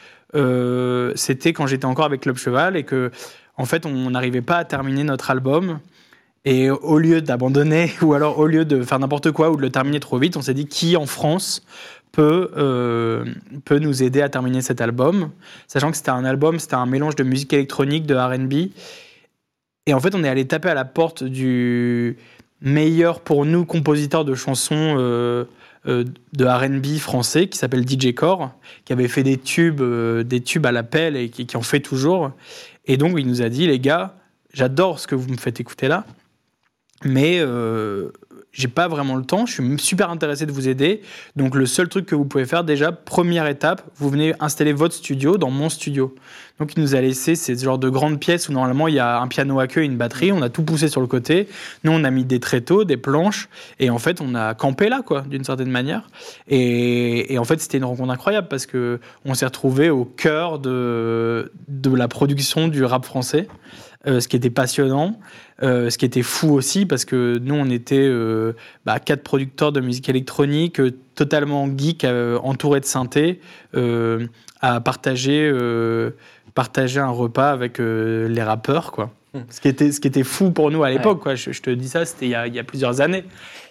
[1.16, 3.12] c'était quand j'étais encore avec Club Cheval et que
[3.60, 5.80] en fait on n'arrivait pas à terminer notre album.
[6.46, 9.70] Et au lieu d'abandonner, ou alors au lieu de faire n'importe quoi ou de le
[9.70, 11.62] terminer trop vite, on s'est dit qui en France
[12.12, 13.26] peut, euh,
[13.66, 15.32] peut nous aider à terminer cet album,
[15.68, 18.72] sachant que c'était un album, c'était un mélange de musique électronique, de RB.
[19.86, 22.18] Et en fait, on est allé taper à la porte du
[22.62, 25.46] meilleur pour nous compositeur de chansons euh,
[25.88, 28.52] euh, de RB français qui s'appelle DJ Core,
[28.86, 32.32] qui avait fait des tubes, des tubes à l'appel et qui, qui en fait toujours.
[32.90, 34.16] Et donc, il nous a dit, les gars,
[34.52, 36.06] j'adore ce que vous me faites écouter là,
[37.06, 38.12] mais euh,
[38.52, 39.46] j'ai pas vraiment le temps.
[39.46, 41.02] Je suis super intéressé de vous aider.
[41.36, 44.96] Donc, le seul truc que vous pouvez faire, déjà, première étape, vous venez installer votre
[44.96, 46.16] studio dans mon studio.
[46.60, 49.20] Donc, il nous a laissé ces genres de grandes pièces où normalement il y a
[49.22, 50.32] un piano à queue et une batterie.
[50.32, 51.48] On a tout poussé sur le côté.
[51.84, 53.50] Nous, on a mis des tréteaux, des planches.
[53.80, 56.10] Et en fait, on a campé là, quoi, d'une certaine manière.
[56.48, 60.60] Et, et en fait, c'était une rencontre incroyable parce que on s'est retrouvé au cœur
[60.60, 63.48] de, de la production du rap français.
[64.08, 65.20] Euh, ce qui était passionnant,
[65.62, 68.54] euh, ce qui était fou aussi, parce que nous, on était euh,
[68.86, 70.82] bah, quatre producteurs de musique électronique,
[71.16, 73.42] totalement geeks, euh, entourés de synthé,
[74.62, 75.52] à partager,
[76.56, 79.12] partager un repas avec les rappeurs, quoi.
[79.34, 79.42] Hmm.
[79.50, 81.36] Ce qui, était, ce qui était fou pour nous à l'époque, quoi.
[81.36, 83.24] Je, je te dis ça, c'était il, y a- il y a plusieurs années.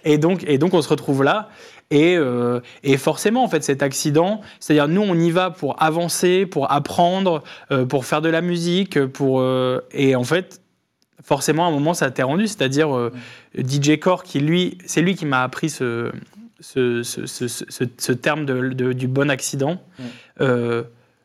[0.04, 1.48] Et donc, et donc on se retrouve là.
[1.90, 6.44] Et, euh, et forcément, en fait, cet accident, c'est-à-dire nous, on y va pour avancer,
[6.44, 10.60] pour apprendre, euh, pour faire de la musique, pour euh, et en fait,
[11.24, 12.46] forcément, à un moment, ça t'est rendu.
[12.46, 13.10] C'est-à-dire
[13.56, 16.12] DJ Core, qui lui, c'est lui qui m'a appris ce,
[16.60, 19.80] ce, ce, ce, ce- ce terme de, de- du bon accident.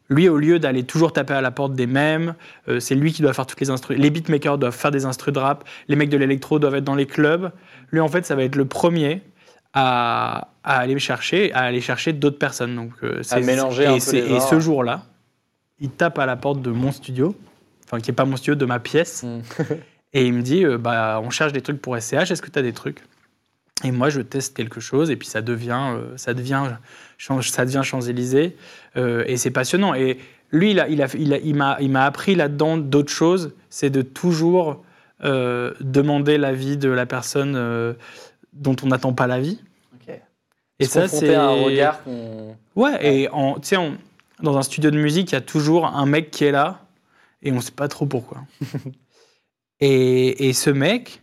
[0.10, 2.36] Lui, au lieu d'aller toujours taper à la porte des mêmes,
[2.67, 3.97] euh, c'est lui qui doit faire toutes les instrus.
[3.97, 6.93] Les beatmakers doivent faire des instrus de rap, les mecs de l'électro doivent être dans
[6.95, 7.52] les clubs.
[7.91, 9.21] Lui, en fait, ça va être le premier
[9.73, 12.75] à, à aller chercher, à aller chercher d'autres personnes.
[12.75, 15.03] Donc, euh, c'est- mélanger et, un peu les et ce jour-là,
[15.79, 17.36] il tape à la porte de mon studio,
[17.86, 19.39] enfin qui est pas mon studio, de ma pièce, Mm.
[20.13, 22.31] et il me dit, euh, bah, on cherche des trucs pour SCH.
[22.31, 23.01] Est-ce que tu as des trucs?
[23.83, 26.63] Et moi, je teste quelque chose, et puis ça devient, euh, ça devient,
[27.17, 28.55] Champs- ça devient Champs-Élysées,
[28.95, 29.93] euh, et c'est passionnant.
[29.93, 30.19] Et
[30.51, 33.53] lui, il a, il a, il a- il m'a, il m'a appris là-dedans d'autres choses.
[33.69, 34.83] C'est de toujours
[35.79, 37.55] demander l'avis de la personne
[38.53, 39.59] dont on n'attend pas l'avis.
[39.95, 40.13] Ok.
[40.79, 42.55] Et Se ça, c'est un regard qu'on.
[42.75, 43.93] Ouais, et en, tu sais, en-
[44.41, 46.81] dans un studio de musique, il y a toujours un mec qui est là
[47.41, 48.41] et on sait pas trop pourquoi.
[49.79, 51.21] et, et ce mec,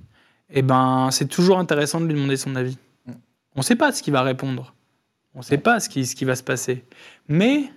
[0.50, 2.78] eh ben, c'est toujours intéressant de lui demander son avis.
[3.06, 3.12] Mm.
[3.56, 4.74] On sait pas ce qu'il va répondre.
[5.34, 6.84] On sait pas ce qui, ce qui va se passer.
[7.28, 7.70] Mais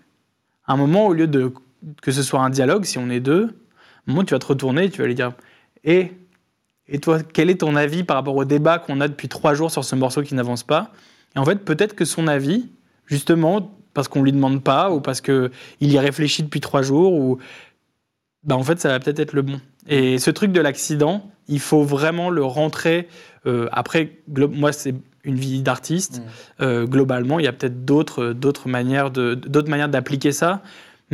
[0.66, 1.54] à un moment, au lieu de
[2.02, 4.46] que ce soit un dialogue, si on est deux, à un moment, tu vas te
[4.46, 5.34] retourner et tu vas lui dire
[5.84, 6.12] Et,
[6.88, 9.72] et toi, quel est ton avis par rapport au débat qu'on a depuis trois jours
[9.72, 10.92] sur ce morceau qui n'avance pas?
[11.36, 12.68] Et en fait, peut-être que son avis,
[13.06, 17.38] justement, parce qu'on lui demande pas, ou parce qu'il y réfléchit depuis trois jours, ou
[18.44, 19.62] bah en fait, ça va peut-être être le bon.
[19.88, 23.08] Et ce truc de l'accident, il faut vraiment le rentrer.
[23.46, 26.20] euh, après, moi, c'est une vie d'artiste.
[26.20, 26.64] Mm.
[26.64, 30.62] Euh, globalement, il y a peut-être d'autres d'autres manières de d'autres manières d'appliquer ça.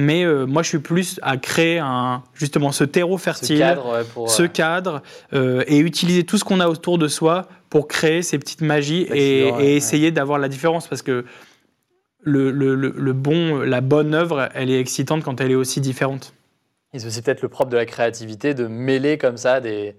[0.02, 3.92] Mais euh, moi, je suis plus à créer un justement ce terreau Ce fertile cadre
[3.92, 4.30] ouais, pour.
[4.30, 5.02] ce euh, cadre
[5.34, 9.06] euh, et utiliser tout ce qu'on a autour de soi pour créer ces petites magies
[9.14, 9.74] et, ouais.
[9.74, 11.26] essayer d'avoir la différence parce que
[12.22, 15.82] le, le- le- le bon, la bonne œuvre, elle est excitante quand elle est aussi
[15.82, 16.34] différente.
[16.94, 19.96] Et c'est peut-être le propre de la créativité de mêler comme ça des,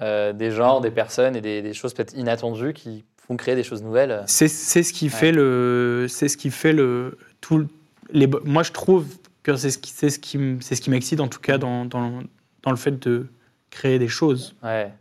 [0.00, 3.64] euh, des genres, des personnes et des, des choses peut-être inattendues qui font créer des
[3.64, 4.22] choses nouvelles.
[4.26, 7.66] C'est ce qui fait le, c'est ce qui fait le tout.
[8.12, 9.06] Les, moi, je trouve
[9.56, 12.20] c'est ce qui, c'est ce qui, c'est ce qui m'excite en tout cas dans, dans,
[12.62, 13.26] dans le fait de
[13.70, 14.54] créer des choses.
[14.62, 14.92] Ouais.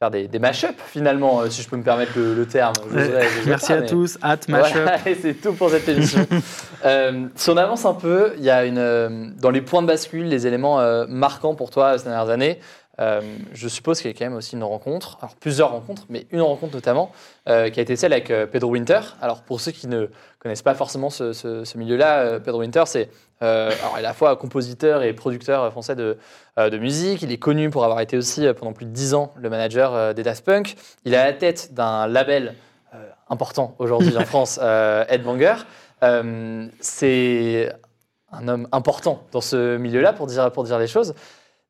[0.00, 2.72] Faire des, des mash-up finalement, euh, si je peux me permettre le, le terme.
[2.90, 4.18] J'oserais- j'oserais Merci pas, à mais- tous.
[4.22, 4.88] Hâte, mashup.
[5.22, 6.26] C'est tout pour cette émission.
[6.86, 9.86] Euh, si on avance un peu, il y a une, euh, dans les points de
[9.86, 12.60] bascule, les éléments marquants pour toi ces dernières années.
[13.00, 13.20] Euh,
[13.52, 16.42] je suppose qu'il y a quand même aussi une rencontre, alors plusieurs rencontres, mais une
[16.42, 17.10] rencontre notamment,
[17.48, 19.00] euh, qui a été celle avec euh, Pedro Winter.
[19.20, 20.06] Alors pour ceux qui ne
[20.38, 25.12] connaissent pas forcément ce, ce- ce milieu-là, Pedro Winter, c'est à la fois compositeur et
[25.12, 26.16] producteur français de,
[26.56, 27.20] de musique.
[27.20, 30.22] Il est connu pour avoir été aussi pendant plus de 10 ans le manager des
[30.22, 30.76] Daft Punk.
[31.04, 32.54] Il est à la tête d'un label
[33.28, 35.56] important aujourd'hui en France, Headbanger.
[36.80, 37.72] C'est
[38.32, 41.14] un homme important dans ce milieu-là, pour dire, pour dire les choses.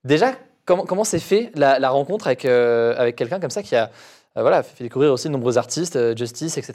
[0.05, 0.33] Déjà,
[0.65, 3.91] comment, comment s'est fait la, la rencontre avec, euh, avec quelqu'un comme ça qui a
[4.37, 6.75] euh, voilà, fait découvrir aussi de nombreux artistes, euh, Justice, etc.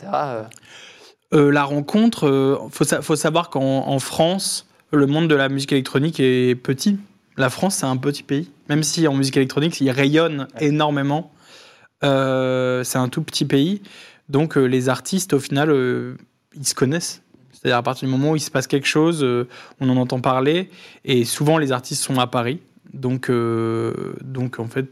[1.32, 5.71] la rencontre, euh, faut, sa- faut savoir qu'en en France, le monde de la musique
[5.71, 6.97] électronique est petit.
[7.38, 8.49] La France, c'est un petit pays.
[8.69, 11.32] Même si en musique électronique, il rayonne énormément,
[12.02, 13.82] c'est un tout petit pays.
[14.30, 15.69] Donc les artistes, au final,
[16.56, 17.21] ils se connaissent.
[17.52, 19.25] C'est-à-dire à partir du moment où il se passe quelque chose,
[19.80, 20.69] on en entend parler.
[21.06, 22.60] Et souvent, les artistes sont à Paris.
[22.93, 24.86] Donc, euh, donc en fait,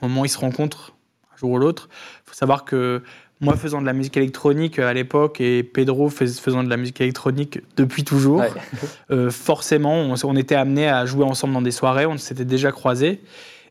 [0.00, 0.92] à un moment, ils se rencontrent,
[1.34, 1.88] un jour ou l'autre.
[2.26, 3.02] Il faut savoir que
[3.40, 6.76] moi, faisant de la musique électronique euh, à l'époque et Pedro fais- faisant de la
[6.76, 8.50] musique électronique depuis toujours, Ouais.
[9.10, 13.20] euh, forcément, on, était amenés à jouer ensemble dans des soirées, on s'était déjà croisés.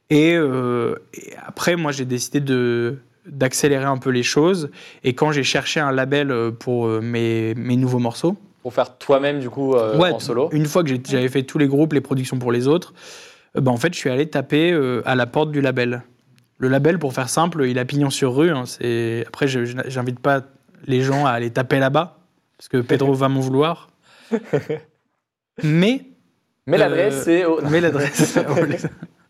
[0.09, 4.71] Et, euh, et après, moi, j'ai décidé de d'accélérer un peu les choses.
[5.03, 9.51] Et quand j'ai cherché un label pour mes, mes nouveaux morceaux, Pour faire toi-même, du
[9.51, 10.49] coup, euh, Ouais, en solo.
[10.51, 12.91] une fois que j'avais fait tous les groupes, les productions pour les autres,
[13.55, 16.03] ben, en fait, je suis allé taper euh, à la porte du label.
[16.57, 18.51] Le label, pour faire simple, il a pignon sur rue.
[18.51, 19.23] hein, c'est...
[19.27, 20.41] Après, j'invite pas
[20.85, 22.19] les gens à aller taper là-bas,
[22.57, 23.89] parce que Pedro va m'en vouloir.
[25.63, 26.05] Mais
[26.67, 27.45] Mais l'adresse, Euh, c'est.
[27.45, 28.38] au- mais l'adresse.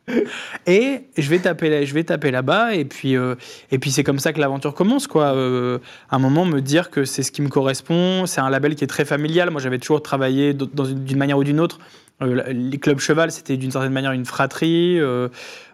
[0.68, 3.36] et je vais taper, là- je vais taper là-bas et puis euh,
[3.72, 5.34] et puis c'est comme ça que l'aventure commence quoi.
[5.36, 5.78] Euh,
[6.10, 8.84] à un moment me dire que c'est ce qui me correspond, c'est un label qui
[8.84, 9.50] est très familial.
[9.52, 11.80] Moi j'avais toujours travaillé d'une manière ou d'une autre.
[12.22, 15.00] Euh, les clubs cheval c'était d'une certaine manière une fratrie.
[15.00, 15.30] Euh,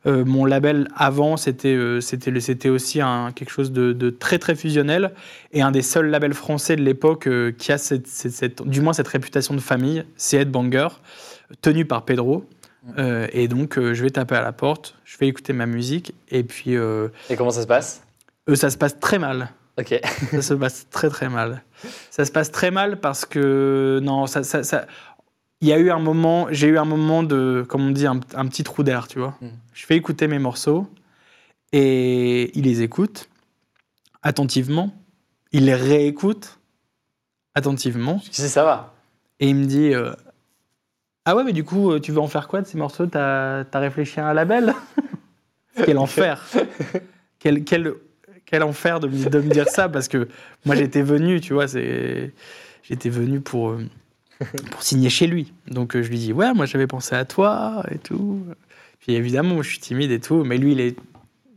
[0.06, 5.12] euh, mon label avant c'était c'était aussi un, quelque chose de, de très très fusionnel
[5.52, 7.28] et un des seuls labels français de l'époque
[7.58, 10.90] qui a cette, cette- cette- du moins cette réputation de famille, c'est Headbanger
[11.62, 12.46] tenu par Pedro.
[13.00, 16.44] Euh, et donc, je vais taper à la porte, je vais écouter ma musique, et
[16.44, 18.04] puis Et comment ça se passe?
[18.54, 19.50] Ça se passe très mal.
[19.80, 20.00] Ok.
[20.32, 21.64] Ça se passe très très mal.
[22.12, 24.86] Ça se passe très mal parce que non, ça, ça, ça-
[25.66, 28.20] il y a eu un moment, j'ai eu un moment de, comme on dit, un,
[28.36, 29.36] un petit trou d'air, tu vois.
[29.42, 29.48] Mm.
[29.74, 30.88] Je fais écouter mes morceaux
[31.72, 33.30] et il les écoute
[34.22, 34.94] attentivement,
[35.52, 36.60] il les réécoute
[37.56, 38.22] attentivement.
[38.32, 38.94] Si ça va.
[39.40, 40.14] Et il me dit euh,
[41.26, 43.08] Ah ouais, mais du coup, euh, tu veux en faire quoi de ces morceaux?
[43.08, 44.74] T'as as réfléchi à un label?
[45.86, 46.42] Quel enfer
[47.40, 47.94] quel, quel,
[48.46, 50.28] quel enfer de, me- de me dire ça Parce que
[50.66, 52.32] moi, j'étais venu, tu vois, j'étais
[53.10, 53.86] venu pour, euh,
[54.72, 55.54] pour signer chez lui.
[55.68, 58.42] Donc, euh, je lui dis Ouais, moi, j'avais pensé à toi et tout.
[59.00, 60.96] Puis évidemment, je suis timide et tout, mais lui, il est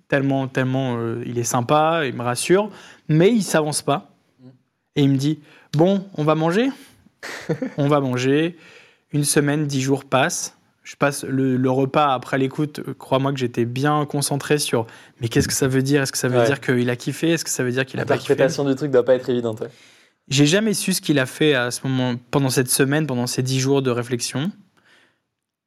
[0.08, 2.70] tellement, tellement, euh, il est sympa, il me rassure,
[3.08, 4.10] mais il s'avance pas.
[4.96, 5.40] Et il me dit
[5.72, 6.68] Bon, on va manger?
[7.78, 8.56] On va manger.
[9.12, 10.56] Une semaine, dix jours passent.
[10.84, 12.80] Je passe le, le repas après l'écoute.
[12.98, 14.86] Crois-moi que j'étais bien concentré sur.
[15.20, 16.00] Mais qu'est-ce que ça veut dire?
[16.02, 16.46] Est-ce que ça veut Ouais.
[16.46, 17.30] dire qu'il a kiffé?
[17.30, 18.34] Est-ce que ça veut dire qu'il a pas kiffé?
[18.34, 19.60] L'interprétation du truc doit pas être évidente.
[19.60, 19.68] ouais.
[20.30, 23.42] J'ai jamais su ce qu'il a fait à ce moment, pendant cette semaine, pendant ces
[23.42, 24.50] dix jours de réflexion.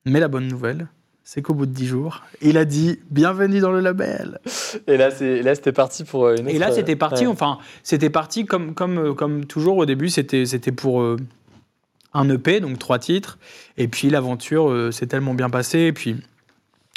[0.06, 0.88] Mais la bonne nouvelle,
[1.24, 4.40] c'est qu'au bout de dix jours, il a dit Bienvenue dans le label.
[4.88, 7.26] Et là, c'est- là, c'était parti pour euh, une Et autre, là, euh, c'était parti.
[7.26, 7.32] ouais.
[7.32, 10.10] Enfin, c'était parti comme, comme, euh, comme toujours au début.
[10.10, 11.18] C'était, c'était pour euh,
[12.14, 13.40] un EP, donc trois titres.
[13.78, 15.80] Et puis l'aventure euh, s'est tellement bien passée.
[15.82, 16.18] Et puis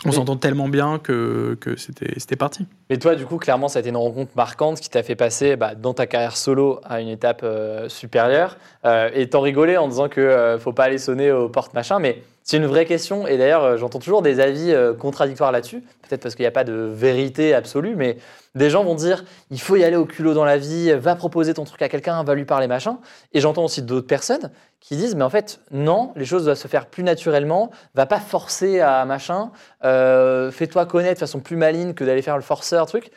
[0.04, 2.66] on Et- s'entend tellement bien que, que c'était, parti.
[2.90, 5.56] Mais toi, du coup, clairement, ça a été une rencontre marquante qui t'a fait passer
[5.56, 8.56] bah, dans ta carrière solo à une étape euh, supérieure.
[8.84, 11.98] Euh, et t'en rigolais en disant que euh, faut pas aller sonner aux portes machin,
[11.98, 13.26] mais c'est une vraie question.
[13.26, 15.80] Et d'ailleurs, euh, j'entends toujours des avis euh, contradictoires là-dessus.
[16.06, 18.18] Peut-être parce qu'il n'y a pas de vérité absolue, mais
[18.54, 21.54] des gens vont dire il faut y aller au culot dans la vie, va proposer
[21.54, 22.98] ton truc à quelqu'un, va lui parler machin.
[23.32, 26.68] Et j'entends aussi d'autres personnes qui disent mais en fait non, les choses doivent se
[26.68, 29.50] faire plus naturellement, va pas forcer à machin,
[29.84, 33.10] euh, fais-toi connaître de façon plus maligne que d'aller faire le forceur, truc.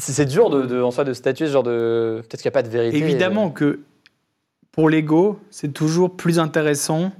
[0.00, 2.22] C'est dur de, de- en soi de statuer ce genre de.
[2.22, 2.96] Peut-être qu'il n'y a pas de vérité.
[2.96, 3.80] Évidemment que
[4.72, 7.10] pour l'ego, c'est toujours plus intéressant.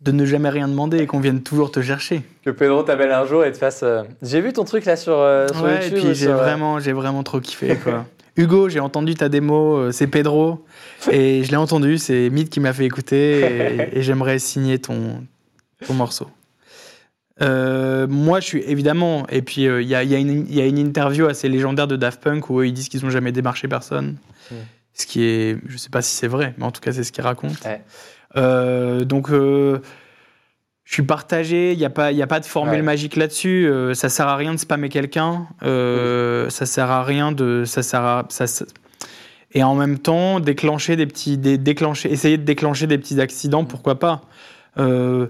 [0.00, 2.22] De ne jamais rien demander et qu'on vienne toujours te chercher.
[2.44, 3.80] Que Pedro t'appelle un jour et te fasse.
[3.82, 5.98] euh, J'ai vu ton truc là sur, euh, sur Ouais, et YouTube.
[5.98, 7.76] puis j'ai sur, euh, vraiment, j'ai vraiment trop kiffé.
[7.76, 8.06] Quoi.
[8.36, 10.64] Hugo, j'ai entendu ta démo, euh, c'est Pedro,
[11.10, 15.22] et je l'ai entendu, c'est Mid qui m'a fait écouter, et, et j'aimerais signer ton,
[15.86, 16.28] ton morceau.
[17.42, 20.66] Euh, moi, je suis évidemment, et puis euh, il y, a, y a y a
[20.66, 23.66] une interview assez légendaire de Daft Punk où eux, ils disent qu'ils n'ont jamais démarché
[23.66, 24.16] personne.
[24.50, 24.54] Mm.
[24.92, 27.12] Ce qui est, je sais pas si c'est vrai, mais en tout cas, c'est ce
[27.12, 27.54] qu'ils racontent.
[27.64, 27.80] Ouais.
[28.36, 29.80] Euh, donc, euh,
[30.84, 32.82] je suis partagé, il n'y a, pas- il y a pas de formule Ouais.
[32.82, 33.66] magique là-dessus.
[33.68, 35.46] Euh, ça sert à rien de spammer quelqu'un.
[35.62, 37.64] Euh, Ça sert à rien de.
[37.64, 38.64] Ça sert à, ça, ça-
[39.52, 41.38] et en même temps, déclencher des petits.
[41.38, 44.22] Des, déclencher, essayer de déclencher des petits accidents, pourquoi pas.
[44.78, 45.26] Euh,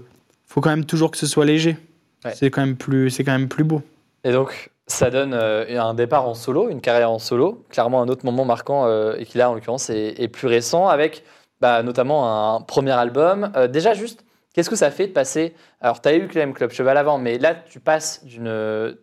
[0.47, 1.77] faut quand même toujours que ce soit léger.
[2.25, 2.31] Ouais.
[2.35, 3.81] C'est quand, même plus- c'est quand même plus beau.
[4.23, 7.63] Et donc, ça donne un départ en solo, une carrière en solo.
[7.69, 11.23] Clairement, un autre moment marquant, et qui là, en l'occurrence, est, est plus récent, avec
[11.61, 13.51] bah, notamment un premier album.
[13.55, 15.55] Euh, déjà, juste, qu'est-ce que ça fait de passer.
[15.79, 18.97] Alors, tu as eu quand même Club Cheval avant, mais là, tu passes d'une.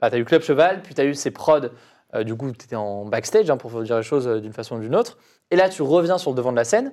[0.00, 1.68] Bah, tu as eu Club Cheval, puis tu as eu ces prods
[2.14, 4.76] Euh, du coup, tu étais en backstage, hein, pour dire les choses euh, d'une façon
[4.76, 5.18] ou d'une autre.
[5.50, 6.92] Et là, tu reviens sur le devant de la scène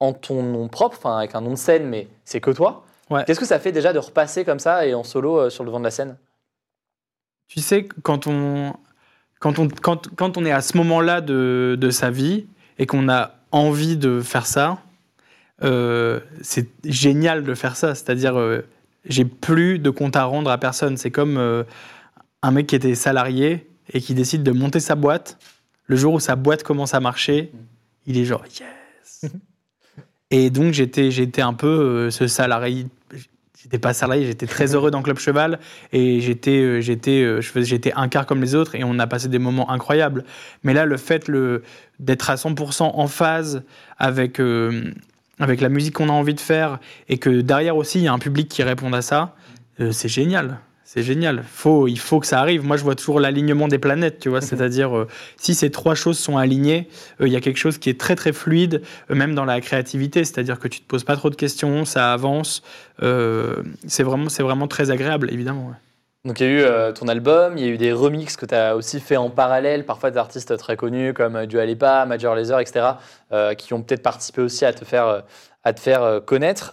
[0.00, 2.84] en ton nom propre, enfin avec un nom de scène, mais c'est que toi.
[3.08, 3.22] Ouais.
[3.24, 5.78] Qu'est-ce que ça fait déjà de repasser comme ça et en solo sur le devant
[5.78, 6.16] de la scène?
[7.46, 8.74] Tu sais, quand on,
[9.38, 12.46] quand on, quand, quand on est à ce moment-là de, de sa vie
[12.78, 14.78] et qu'on a envie de faire ça,
[15.62, 17.94] euh, c'est génial de faire ça.
[17.94, 18.62] C'est-à-dire, euh,
[19.04, 20.96] j'ai plus de compte à rendre à personne.
[20.96, 21.64] C'est comme euh,
[22.42, 25.38] un mec qui était salarié et qui décide de monter sa boîte.
[25.86, 27.52] Le jour où sa boîte commence à marcher,
[28.06, 29.32] il est genre yes.
[30.30, 32.86] et donc j'étais, j'étais un peu ce salarié.
[33.62, 35.58] J'étais pas salarié, j'étais très heureux dans Club Cheval
[35.90, 39.28] et j'étais, euh, j'étais, euh, j'étais un quart comme les autres et on a passé
[39.28, 40.24] des moments incroyables.
[40.62, 41.30] Mais là, le fait
[41.98, 43.62] d'être à 100% en phase
[43.96, 44.92] avec, euh,
[45.38, 48.12] avec la musique qu'on a envie de faire et que derrière aussi il y a
[48.12, 49.34] un public qui réponde à ça,
[49.90, 50.58] c'est génial.
[50.88, 51.42] C'est génial.
[51.42, 52.64] Faut, il faut que ça arrive.
[52.64, 54.40] Moi, je vois toujours l'alignement des planètes, tu vois.
[54.40, 56.88] C'est-à-dire, euh, si ces trois choses sont alignées,
[57.20, 59.60] euh, il y a quelque chose qui est très, très fluide, euh, même dans la
[59.60, 60.24] créativité.
[60.24, 62.62] C'est-à-dire que tu te poses pas trop de questions, ça avance.
[63.00, 65.66] C'est vraiment, c'est vraiment très agréable, évidemment.
[65.66, 65.74] ouais.
[66.24, 68.54] Donc il y a eu ton album, il y a eu des remixes que tu
[68.54, 72.58] as aussi fait en parallèle, parfois des artistes très connus comme Dua Lipa, Major Lazer,
[72.58, 72.86] etc.,
[73.56, 75.22] qui ont peut-être participé aussi à te faire,
[75.62, 76.72] à te faire connaître.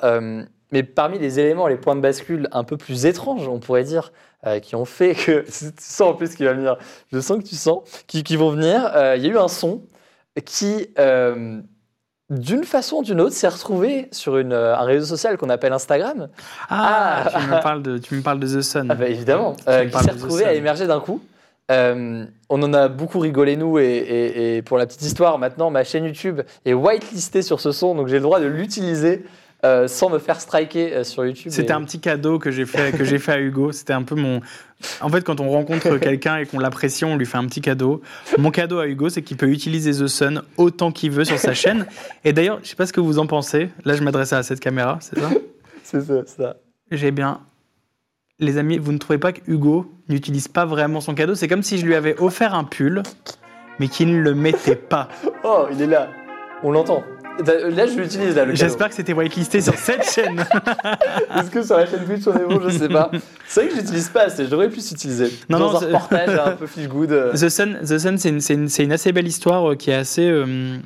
[0.73, 4.11] Mais parmi les éléments, les points de bascule un peu plus étranges, on pourrait dire,
[4.45, 5.41] euh, qui ont fait que...
[5.47, 6.77] Tu sens en plus qui va venir,
[7.13, 8.91] je sens que tu sens, qui, qui vont venir.
[8.95, 9.83] Euh, il y a eu un son
[10.45, 11.59] qui, euh,
[12.31, 16.27] d'une façon ou d'une autre, s'est retrouvé sur une, un réseau social qu'on appelle Instagram.
[16.69, 17.39] Ah, Ah.
[17.39, 18.87] tu, me parles de, tu me parles de The Sun.
[18.89, 21.21] Ah bah évidemment, qui s'est retrouvé à émerger d'un coup.
[21.71, 25.69] Euh, on en a beaucoup rigolé nous et, et- et pour la petite histoire, maintenant
[25.69, 29.23] ma chaîne YouTube est whitelistée sur ce son, donc j'ai le droit de l'utiliser
[29.65, 31.51] euh, sans me faire striker euh, sur YouTube.
[31.51, 33.71] C'était Et- un petit cadeau que j'ai fait, que fait à Hugo.
[33.71, 34.41] C'était un peu mon.
[35.01, 38.01] En fait, quand on rencontre quelqu'un et qu'on l'apprécie, on lui fait un petit cadeau.
[38.37, 41.53] Mon cadeau à Hugo, c'est qu'il peut utiliser The Sun autant qu'il veut sur sa
[41.53, 41.85] chaîne.
[42.25, 43.69] Et d'ailleurs, je sais pas ce que vous en pensez.
[43.85, 45.29] Là, je m'adresse à cette caméra, c'est ça?
[45.83, 46.55] C'est ça, c'est ça.
[46.91, 47.41] J'ai bien.
[48.39, 51.35] Les amis, vous ne trouvez pas que Hugo n'utilise pas vraiment son cadeau?
[51.35, 53.03] C'est comme si je lui avais offert un pull,
[53.79, 55.07] mais qu'il ne le mettait pas.
[55.43, 56.09] Oh, il est là.
[56.63, 57.03] On l'entend.
[57.39, 58.45] Là, je l'utilise là.
[58.45, 58.55] le cadeau.
[58.55, 60.45] J'espère que c'était whitelisté sur cette chaîne.
[61.35, 62.61] Est-ce que sur la chaîne Twitch on est bon?
[62.63, 63.09] Je sais pas.
[63.47, 64.45] C'est vrai que je l'utilise pas assez.
[64.45, 65.31] Je devrais plus l'utiliser.
[65.49, 67.11] Non, Dans non, un reportage un peu feel good.
[67.11, 67.33] euh.
[67.33, 70.77] The Sun, The Sun c'est une, assez belle histoire euh, qui est assez, euh,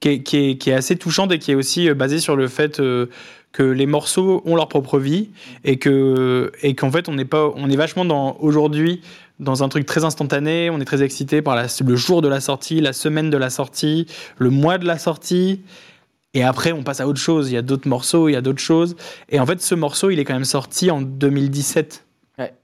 [0.00, 2.36] qui, est, qui est- qui est assez touchante et qui est aussi euh, basée sur
[2.36, 3.06] le fait euh,
[3.52, 5.30] que les morceaux ont leur propre vie
[5.64, 9.00] et que et qu'en fait on n'est pas, on est vachement dans aujourd'hui
[9.40, 10.70] dans un truc très instantané.
[10.70, 13.50] On est très excité par la- le jour de la sortie, la semaine de la
[13.50, 14.06] sortie,
[14.38, 15.62] le mois de la sortie.
[16.34, 17.50] Et après, on passe à autre chose.
[17.50, 18.94] Il y a d'autres morceaux, il y a d'autres choses.
[19.30, 22.04] Et en fait, ce morceau, il est quand même sorti en 2017.
[22.38, 22.54] Ouais.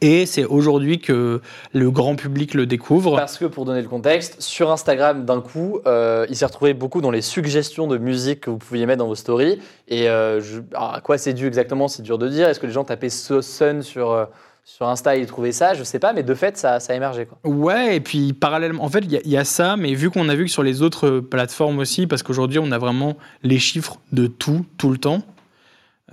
[0.00, 1.40] Et c'est aujourd'hui que
[1.74, 3.14] le grand public le découvre.
[3.16, 7.00] Parce que pour donner le contexte, sur Instagram, d'un coup, euh, il s'est retrouvé beaucoup
[7.00, 9.60] dans les suggestions de musique que vous pouviez mettre dans vos stories.
[9.86, 12.48] Et euh, je- alors, à quoi c'est dû exactement C'est dur de dire.
[12.48, 14.24] Est-ce que les gens tapaient So Sun sur, euh,
[14.64, 17.26] sur Insta ils trouvaient ça Je sais pas, mais de fait, ça, ça a émergé.
[17.26, 17.38] Quoi.
[17.50, 20.10] Ouais, et puis parallèlement, en fait, il y, a- il y a ça, mais vu
[20.10, 23.58] qu'on a vu que sur les autres plateformes aussi, parce qu'aujourd'hui, on a vraiment les
[23.58, 25.22] chiffres de tout, tout le temps.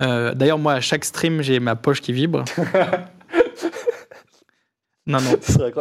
[0.02, 2.44] Euh, D'ailleurs, moi, à chaque stream, j'ai ma poche qui vibre.
[5.06, 5.30] non, non.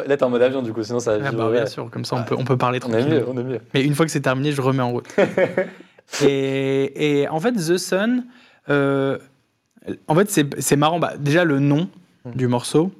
[0.07, 2.05] Là, t'es en mode avion, du coup, sinon ça va Ah bah, bien sûr, comme
[2.05, 3.15] ça, on peut, on peut parler On est tranquillement.
[3.15, 3.59] mieux, on est mieux.
[3.73, 5.07] Mais une fois que c'est terminé, je remets en route.
[6.23, 8.25] et, et en fait, The Sun,
[8.69, 9.17] euh,
[10.07, 10.99] en fait, c'est c'est marrant.
[10.99, 11.89] Bah, déjà, le nom
[12.25, 12.91] du morceau.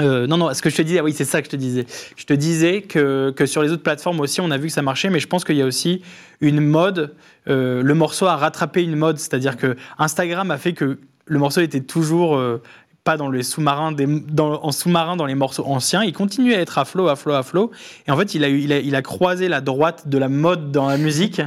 [0.00, 1.56] Euh, non, non, ce que je te disais, ah oui, c'est ça que je te
[1.56, 1.86] disais.
[2.16, 4.82] Je te disais que, que sur les autres plateformes aussi, on a vu que ça
[4.82, 6.02] marchait, mais je pense qu'il y a aussi
[6.40, 7.14] une mode.
[7.48, 11.60] euh, le morceau a rattrapé une mode, c'est-à-dire que Instagram a fait que le morceau
[11.60, 12.62] était toujours euh,
[13.02, 13.96] pas dans les sous-marins,
[14.38, 16.04] en sous-marin dans les morceaux anciens.
[16.04, 17.72] Il continuait à être à flot, à flot, à flot.
[18.06, 20.70] Et en fait, il a, il a, il a croisé la droite de la mode
[20.70, 21.40] dans la musique,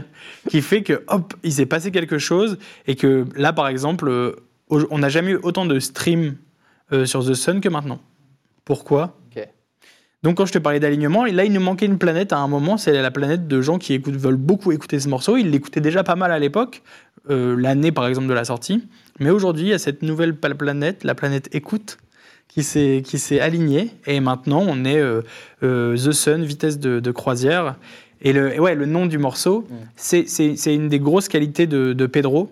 [0.50, 2.58] qui fait que, hop, il s'est passé quelque chose.
[2.88, 4.36] Et que là, par exemple,
[4.70, 6.36] on n'a jamais eu autant de streams
[6.94, 8.00] euh, sur The Sun que maintenant.
[8.66, 9.18] Pourquoi?
[10.24, 12.78] Donc quand je te parlais d'alignement, là il nous manquait une planète à un moment,
[12.78, 15.36] c'est la planète de gens qui écoutent, veulent beaucoup écouter ce morceau.
[15.38, 16.84] Ils l'écoutaient déjà pas mal à l'époque,
[17.32, 18.88] euh, l'année par exemple de la sortie.
[19.20, 21.98] Mais aujourd'hui, il y a cette nouvelle planète, la planète écoute,
[22.48, 23.92] qui s'est qui s'est alignée.
[24.06, 25.22] Et maintenant, on est euh,
[25.64, 27.76] euh, The Sun, vitesse de, de croisière.
[28.22, 29.66] Et le, ouais, le nom du morceau,
[29.96, 32.52] c'est- c'est c'est une des grosses qualités de, de Pedro.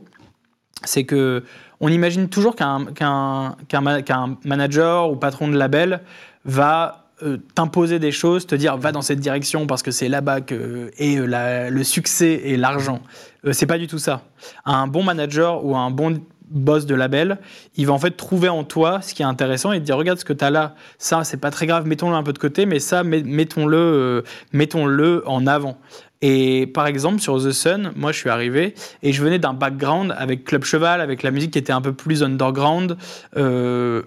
[0.86, 1.44] C'est que
[1.82, 6.02] on imagine toujours qu'un qu'un qu'un ma- qu'un manager ou patron de label
[6.46, 10.42] va euh, t'imposer des choses, te dire va dans cette direction parce que c'est là-bas
[10.42, 13.02] que est euh, le succès et l'argent.
[13.46, 14.22] Euh, c'est pas du tout ça.
[14.66, 16.22] Un bon manager ou un bon
[16.52, 17.38] boss de label,
[17.76, 20.18] il va en fait trouver en toi ce qui est intéressant et te dire regarde
[20.18, 22.66] ce que tu as là, ça c'est pas très grave, mettons-le un peu de côté,
[22.66, 24.22] mais ça met- mettons-le euh,
[24.52, 25.78] mettons-le en avant.
[26.22, 30.14] Et par exemple sur The Sun, moi je suis arrivé et je venais d'un background
[30.18, 32.98] avec Club Cheval, avec la musique qui était un peu plus underground.
[33.38, 34.04] Euh,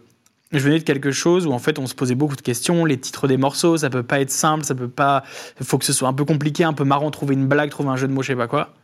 [0.52, 2.98] je venais de quelque chose où en fait on se posait beaucoup de questions, les
[2.98, 5.24] titres des morceaux, ça peut pas être simple, ça peut pas,
[5.58, 7.88] il faut que ce soit un peu compliqué, un peu marrant, trouver une blague, trouver
[7.88, 8.74] un jeu de mots, je sais pas quoi.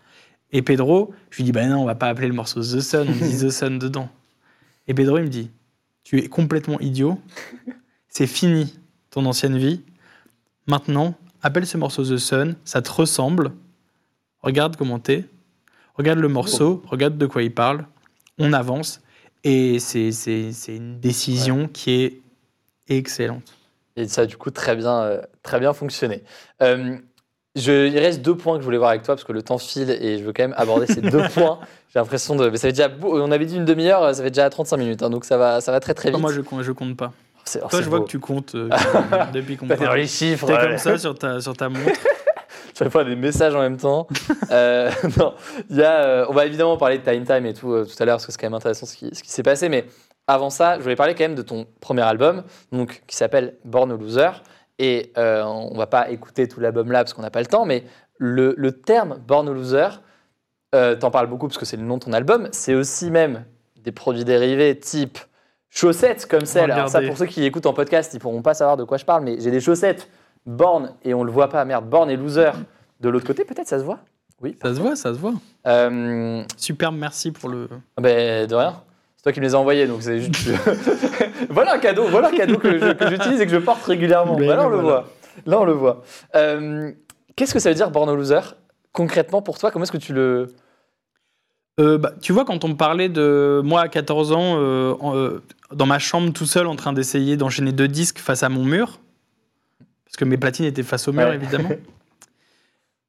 [0.50, 3.08] Et Pedro, je lui dis bah non, on va pas appeler le morceau The Sun,
[3.08, 4.08] on dit The Sun dedans.
[4.86, 5.50] Et Pedro il me dit
[6.02, 7.20] tu es complètement idiot,
[8.08, 8.74] c'est fini
[9.10, 9.82] ton ancienne vie.
[10.66, 13.52] Maintenant, appelle ce morceau The Sun, ça te ressemble.
[14.42, 15.24] Regarde comment t'es,
[15.94, 17.84] regarde le morceau, regarde de quoi il parle.
[18.38, 19.00] On avance
[19.44, 22.20] et c'est c'est- c'est une décision qui est
[22.88, 23.52] excellente.
[23.96, 26.22] Et ça a du coup très bien, euh, très bien fonctionné.
[26.62, 26.96] Euh,
[27.56, 29.58] je, il reste deux points que je voulais voir avec toi parce que le temps
[29.58, 31.58] file et je veux quand même aborder ces deux points.
[31.92, 32.48] J'ai l'impression de.
[32.48, 32.88] Mais ça fait déjà.
[33.02, 35.72] On avait dit une demi-heure, ça fait déjà 35 minutes, hein, donc ça va, ça
[35.72, 36.20] va très très vite.
[36.20, 37.12] moi je, je compte pas.
[37.52, 38.68] Toi je vois que tu comptes euh,
[39.32, 39.98] depuis qu'on parle.
[39.98, 40.46] les chiffres.
[40.46, 42.00] T'es comme ça sur ta, sur ta montre.
[42.78, 44.06] Je réponds à des messages en même temps.
[44.50, 45.34] Euh, non,
[45.68, 48.06] y a, euh, on va évidemment parler de Time Time et tout euh, tout à
[48.06, 49.68] l'heure parce que c'est quand même intéressant ce qui, ce qui s'est passé.
[49.68, 49.84] Mais
[50.26, 53.92] avant ça, je voulais parler quand même de ton premier album, donc qui s'appelle Born
[53.92, 54.30] a Loser.
[54.78, 57.84] Et on va pas écouter tout l'album là parce qu'on n'a pas le temps, mais
[58.16, 59.88] le, le terme Born a Loser,
[60.72, 62.48] t'en parles beaucoup parce que c'est le nom de ton album.
[62.52, 63.44] C'est aussi même
[63.76, 65.18] des produits dérivés type
[65.70, 66.70] chaussettes comme celle.
[66.70, 69.04] Alors ça, pour ceux qui écoutent en podcast, ils pourront pas savoir de quoi je
[69.04, 70.08] parle, mais j'ai des chaussettes
[70.46, 72.52] Born et on le voit pas, merde, Born et Loser
[73.00, 74.00] de l'autre côté, peut-être ça se voit?
[74.40, 74.56] Oui.
[74.62, 75.34] Ça se voit, ça se voit.
[75.66, 77.68] Euh, Superbe, merci pour le.
[78.00, 78.80] ben, de rien.
[79.16, 80.48] C'est toi qui me les as envoyés, donc c'est juste.
[81.50, 82.78] voilà un cadeau, voilà un cadeau que
[83.10, 84.36] j'utilise et que je porte régulièrement.
[84.36, 85.00] Bah, là, on le voilà.
[85.00, 85.08] voit.
[85.46, 86.02] Là, on le voit.
[86.36, 86.92] Euh,
[87.38, 88.40] Qu'est-ce que ça veut dire Born Loser?
[88.92, 90.48] Concrètement, pour toi, comment est-ce que tu le.
[91.78, 95.40] Euh, bah, tu vois, quand on me parlait de moi à 14 ans, euh,
[95.74, 99.00] dans ma chambre tout seul, en train d'essayer d'enchaîner deux disques face à mon mur,
[100.04, 101.34] parce que mes platines étaient face au mur, Ouais.
[101.34, 101.70] évidemment.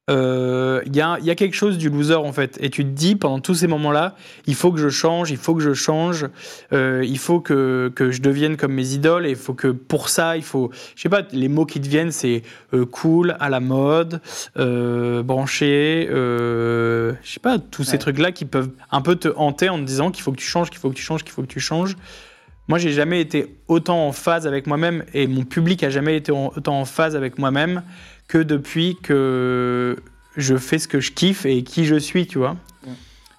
[0.08, 2.82] Euh, Il y, a, il y a quelque chose du loser en fait, et tu
[2.82, 5.72] te dis pendant tous ces moments-là, il faut que je change, il faut que je
[5.72, 6.26] change,
[6.72, 10.08] euh, il faut que, que je devienne comme mes idoles, et il faut que pour
[10.08, 12.42] ça, il faut, je sais pas, les mots qui te viennent, c'est
[12.74, 14.20] euh, cool, à la mode,
[14.56, 19.68] euh, branché, euh, je sais pas, tous ces trucs-là qui peuvent un peu te hanter
[19.68, 21.42] en te disant qu'il faut que tu changes, qu'il faut que tu changes, qu'il faut
[21.42, 21.96] que tu changes.
[22.70, 26.32] Moi, j'ai jamais été autant en phase avec moi-même et mon public a jamais été
[26.32, 27.82] autant en phase avec moi-même
[28.28, 29.96] que depuis que
[30.36, 32.56] je fais ce que je kiffe et qui je suis, tu vois.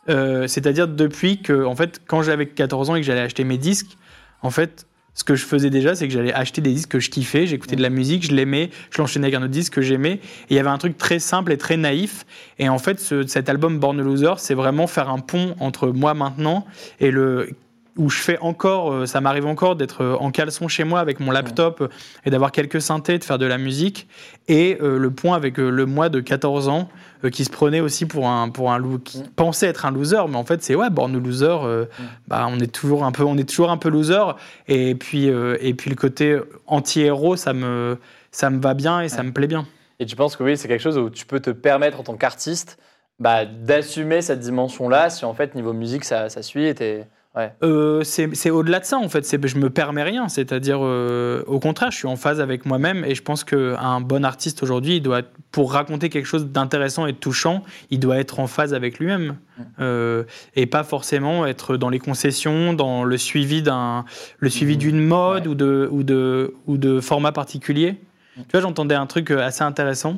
[0.10, 3.58] Euh, C'est-à-dire depuis que, en fait, quand j'avais 14 ans et que j'allais acheter mes
[3.58, 3.98] disques,
[4.42, 7.10] en fait, ce que je faisais déjà, c'est que j'allais acheter des disques que je
[7.10, 10.14] kiffais, j'écoutais de la musique, je l'aimais, je l'enchaînais avec un autre disque que j'aimais.
[10.14, 10.22] Et
[10.52, 12.26] il y avait un truc très simple et très naïf.
[12.60, 15.88] Et en fait, ce- cet album Born a Loser, c'est vraiment faire un pont entre
[15.90, 16.66] moi maintenant
[17.00, 17.50] et le
[17.98, 21.20] où je fais encore, euh, ça m'arrive encore d'être euh, en caleçon chez moi avec
[21.20, 21.88] mon laptop euh,
[22.26, 24.08] et d'avoir quelques synthés, de faire de la musique,
[24.48, 26.90] et euh, le point avec euh, le moi de 14 ans
[27.26, 30.22] euh, qui se prenait aussi pour un pour un lou- qui pensait être un loser,
[30.30, 31.86] mais en fait c'est ouais, born loser, euh,
[32.28, 34.24] bah on est toujours un peu on est toujours un peu loser,
[34.68, 37.98] et puis et puis le côté anti-héros, ça me
[38.32, 39.24] ça me va bien et ça Ouais.
[39.24, 39.66] me plaît bien.
[40.00, 42.16] Et tu penses que oui, c'est quelque chose où tu peux te permettre en tant
[42.16, 42.80] qu'artiste
[43.20, 47.54] bah, d'assumer cette dimension-là si en fait, niveau musique, ça, ça suit et t'es- Ouais.
[47.64, 49.26] Euh, c'est au-delà de ça en fait.
[49.48, 50.28] Je me permets rien.
[50.28, 54.26] C'est-à-dire euh, au contraire, je suis en phase avec moi-même et je pense qu'un bon
[54.26, 58.18] artiste aujourd'hui, il doit être- pour raconter quelque chose d'intéressant et de touchant, il doit
[58.18, 59.38] être en phase avec lui-même
[59.80, 60.24] Euh,
[60.56, 64.06] et pas forcément être dans les concessions, dans le suivi d'un
[64.40, 64.80] le suivi Mhm.
[64.80, 65.52] d'une mode Ouais.
[65.52, 67.96] ou de ou de ou de format particulier.
[68.36, 70.18] Tu vois, j'entendais un truc assez intéressant.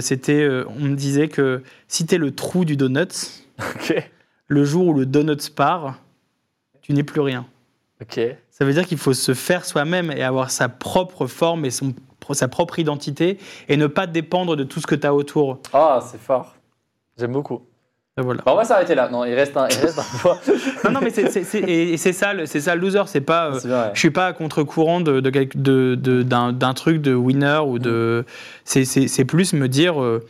[0.00, 0.48] C'était,
[0.80, 4.10] on me disait que si t'es le trou du donuts, Ok.
[4.48, 6.00] le jour où le donuts part,
[6.88, 7.44] tu n'es plus rien.
[8.50, 11.92] Ça veut dire qu'il faut se faire soi-même et avoir sa propre forme et son,
[12.32, 15.58] sa propre identité et ne pas dépendre de tout ce que tu as autour.
[15.74, 16.54] Ah, c'est fort.
[17.18, 17.60] J'aime beaucoup.
[18.16, 18.42] Et Voilà.
[18.46, 19.08] Bon, on va s'arrêter là.
[19.10, 20.38] Non, il reste un, il reste un point.
[20.84, 23.02] Non, non, mais c'est, c'est- c'est- et c'est ça, le- c'est ça le loser.
[23.06, 23.60] C'est pas, euh,
[23.94, 27.78] je suis pas à contre-courant de, de, de- de- d'un, d'un truc de winner ou
[27.78, 28.24] de.
[28.64, 30.24] C'est, c'est- c'est plus me dire, euh,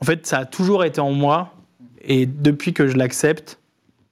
[0.00, 1.54] en fait, ça a toujours été en moi
[2.02, 3.58] et depuis que je l'accepte,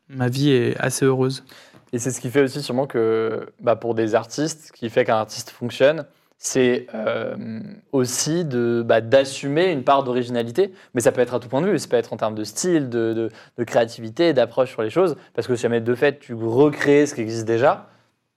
[0.08, 1.44] ma vie est assez heureuse.
[1.92, 5.04] Et c'est ce qui fait aussi sûrement que bah, pour des artistes, ce qui fait
[5.04, 6.04] qu'un artiste fonctionne,
[6.38, 7.60] c'est euh,
[7.92, 10.72] aussi de, bah, d'assumer une part d'originalité.
[10.94, 12.44] Mais ça peut être à tout point de vue, ça peut être en termes de
[12.44, 15.16] style, de, de, de créativité, d'approche sur les choses.
[15.34, 17.88] Parce que si jamais de fait tu recrées ce qui existe déjà,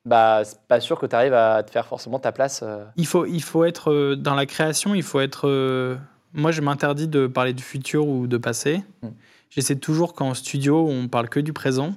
[0.05, 2.61] bah, c'est pas sûr que tu arrives à te faire forcément ta place.
[2.63, 2.85] euh.
[2.95, 5.97] Il faut, il faut être euh, dans la création, il faut être.
[6.33, 8.83] moi, je m'interdis de parler du futur ou de passé.
[9.01, 9.07] Mm.
[9.49, 11.95] J'essaie toujours qu'en studio, on parle que du présent.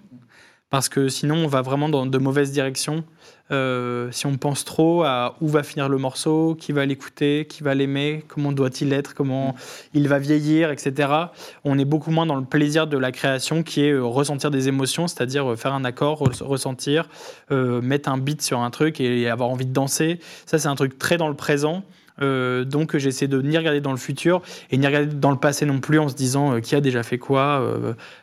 [0.72, 3.04] Parce que sinon, on va vraiment dans de mauvaises directions.
[3.50, 7.62] Euh, si on pense trop à où va finir le morceau, qui va l'écouter, qui
[7.62, 9.54] va l'aimer, comment doit-il être, comment
[9.92, 11.12] il va vieillir, etc.
[11.64, 14.68] On est beaucoup moins dans le plaisir de la création qui est euh, ressentir des
[14.68, 17.06] émotions, c'est-à-dire euh, faire un accord, re- ressentir,
[17.50, 20.20] euh, mettre un beat sur un truc et avoir envie de danser.
[20.46, 21.82] Ça, c'est un truc très dans le présent.
[22.22, 25.66] Euh, donc j'essaie de ni regarder dans le futur et ni regarder dans le passé
[25.66, 27.62] non plus en se disant qui a déjà fait quoi.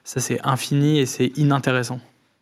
[0.03, 1.99] ça c'est infini et c'est inintéressant.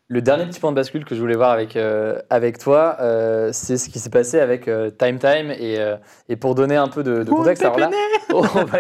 [0.09, 3.49] Le dernier petit point de bascule que je voulais voir avec, euh, avec toi, euh,
[3.51, 5.51] c'est ce qui s'est passé avec euh, Time Time.
[5.51, 5.97] Et, euh,
[6.29, 7.89] et pour donner un peu de, de contexte, alors là,
[8.33, 8.79] on, va-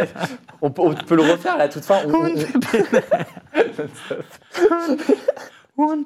[0.61, 1.97] on peut, on peut le refaire à la toute fin.
[2.05, 2.13] On-
[5.77, 6.05] on-.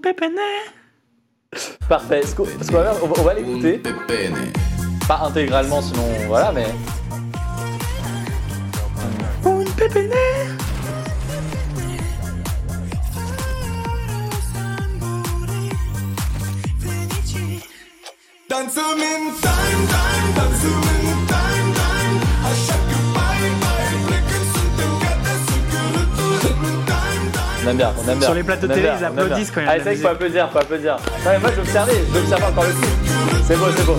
[1.87, 2.21] Parfait.
[2.25, 3.79] Ce on va, on va l'écouter.
[5.07, 6.65] Pas intégralement, sinon voilà, mais.
[9.45, 10.15] Un pépéné.
[27.63, 28.27] On aime bien, on aime bien.
[28.27, 29.85] Sur les plateaux aime télé, bien, ils applaudissent quand il y a Ah, de c'est
[29.85, 30.95] la vrai qu'il faut applaudir, faut applaudir.
[30.97, 33.45] Non, mais moi, j'observais, j'observais encore le coup.
[33.45, 33.95] C'est beau, c'est beau.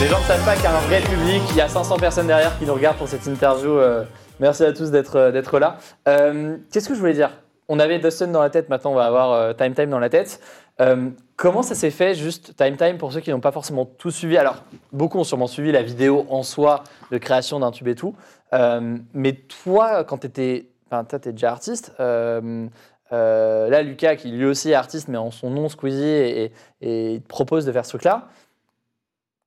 [0.00, 1.96] Les gens ne savent pas qu'il y a un vrai public, il y a 500
[1.98, 3.78] personnes derrière qui nous regardent pour cette interview.
[3.78, 4.04] euh,
[4.40, 5.76] merci à tous d'être euh, d'être là.
[6.08, 7.30] Euh, Qu'est-ce que je voulais dire?
[7.68, 10.10] On avait Dustin dans la tête, maintenant on va avoir euh, Time Time dans la
[10.10, 10.38] tête.
[10.80, 14.10] Euh, comment ça s'est fait, juste Time Time, pour ceux qui n'ont pas forcément tout
[14.10, 14.36] suivi?
[14.36, 18.14] Alors, beaucoup ont sûrement suivi la vidéo en soi de création d'un tube et tout.
[18.52, 20.68] Euh, mais toi, quand tu étais.
[20.86, 21.92] Enfin, toi, tu es déjà artiste.
[22.00, 22.68] euh,
[23.12, 27.64] là, Lucas, qui lui aussi est artiste, mais en son nom, Squeezie, et, et- propose
[27.64, 28.28] de faire ce truc-là.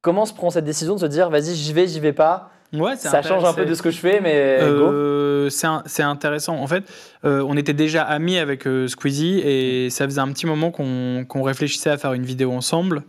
[0.02, 2.96] Comment se prend cette décision de se dire, vas-y, j'y vais, j'y vais pas Ouais,
[2.98, 4.34] Ça change un peu de ce que je fais, mais.
[4.36, 6.58] Euh, c'est intéressant.
[6.58, 6.84] En fait,
[7.24, 11.44] euh, on était déjà amis avec euh, Squeezie et ça faisait un petit moment qu'on
[11.44, 13.04] réfléchissait à faire une vidéo ensemble.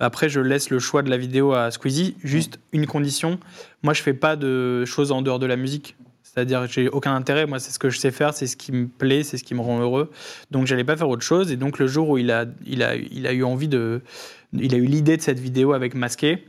[0.00, 2.16] Après, je laisse le choix de la vidéo à Squeezie.
[2.24, 3.38] Juste une condition
[3.82, 5.96] moi, je fais pas de choses en dehors de la musique.
[6.22, 7.46] C'est-à-dire, j'ai aucun intérêt.
[7.46, 9.54] Moi, c'est ce que je sais faire, c'est ce qui me plaît, c'est ce qui
[9.54, 10.10] me rend heureux.
[10.50, 11.50] Donc, j'allais pas faire autre chose.
[11.50, 14.00] Et donc, le jour où il a, il a, il a eu envie de,
[14.52, 16.44] il a eu l'idée de cette vidéo avec Masqué,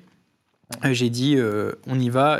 [0.91, 2.39] j'ai dit, euh, on y va,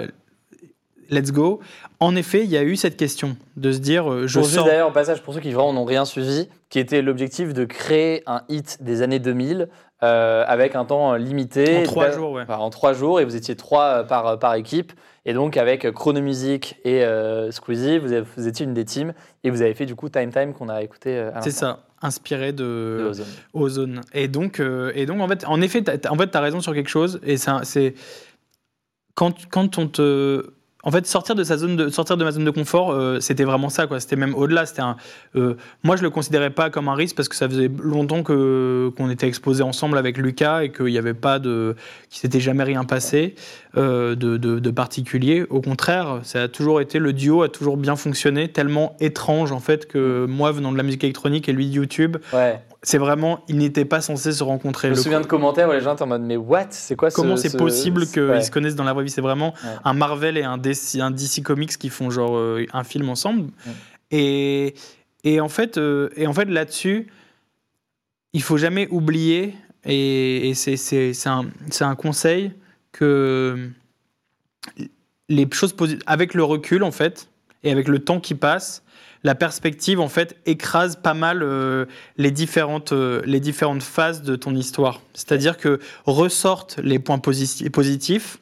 [1.10, 1.60] let's go.
[2.00, 4.66] En effet, il y a eu cette question de se dire, euh, je sens.
[4.66, 8.24] d'ailleurs, au passage, pour ceux qui vraiment n'ont rien suivi, qui était l'objectif de créer
[8.26, 9.70] un hit des années 2000
[10.04, 11.78] euh, avec un temps limité.
[11.78, 12.42] En trois jours, ouais.
[12.44, 14.92] enfin, en trois jours, et vous étiez trois euh, par, par équipe.
[15.26, 19.14] Et donc, avec Chronomusic et euh, Squeezie, vous, avez- vous étiez une des teams.
[19.46, 21.18] Et vous avez fait du coup Time Time qu'on a écouté.
[21.18, 23.26] euh, C'est ça, inspiré de de, Ozone.
[23.54, 24.02] Ozone.
[24.14, 26.74] Et donc, euh, et donc en fait, en effet, t'as, en fait, as raison sur
[26.74, 27.20] quelque chose.
[27.24, 27.96] Et c'est, un- c'est
[29.16, 30.44] quand, quand on te,
[30.84, 33.46] en fait, sortir de sa zone de, sortir de ma zone de confort, euh, c'était
[33.46, 34.00] vraiment ça, quoi.
[34.00, 34.66] C'était même au-delà.
[34.66, 34.98] C'était un,
[35.36, 38.92] euh, moi, je le considérais pas comme un risque parce que ça faisait longtemps que
[38.98, 41.76] qu'on était exposés ensemble avec Lucas et qu'il n'y avait pas de,
[42.10, 43.36] qu'il s'était jamais rien passé
[43.76, 45.46] de, de, de particulier.
[45.50, 49.60] Au contraire, ça a toujours été le duo a toujours bien fonctionné, tellement étrange en
[49.60, 52.62] fait que moi, venant de la musique électronique et lui de YouTube, Ouais.
[52.84, 54.90] c'est vraiment, ils n'étaient pas censés se rencontrer.
[54.90, 56.68] Je me souviens de commentaires où les gens étaient en mode Mais what?
[56.70, 58.42] C'est quoi Comment c'est ce- possible qu'ils ouais.
[58.44, 59.10] se connaissent dans la vraie vie?
[59.10, 59.70] C'est vraiment Ouais.
[59.84, 63.50] un Marvel et un DC, un DC Comics qui font genre euh, un film ensemble.
[63.66, 63.74] Ouais.
[64.12, 64.76] Et,
[65.24, 67.08] et en fait, euh, et en fait là-dessus,
[68.34, 69.56] il faut jamais oublier,
[69.86, 70.76] et, et c'est,
[71.28, 72.52] un, c'est un conseil,
[72.94, 73.70] que
[75.30, 75.76] les choses
[76.06, 77.28] avec le recul en fait,
[77.64, 78.84] et avec le temps qui passe,
[79.24, 81.86] la perspective en fait écrase pas mal euh,
[82.18, 85.02] les différentes euh, les différentes phases de ton histoire.
[85.14, 88.40] C'est-à-dire que ressortent les points posi- positifs.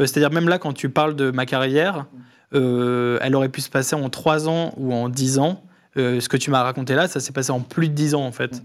[0.00, 2.06] Euh, C'est-à-dire même là quand tu parles de ma carrière,
[2.52, 5.64] elle aurait pu se passer en 3 ans ou en 10 ans.
[5.96, 8.24] Euh, ce que tu m'as raconté là, ça s'est passé en plus de 10 ans
[8.24, 8.62] en fait.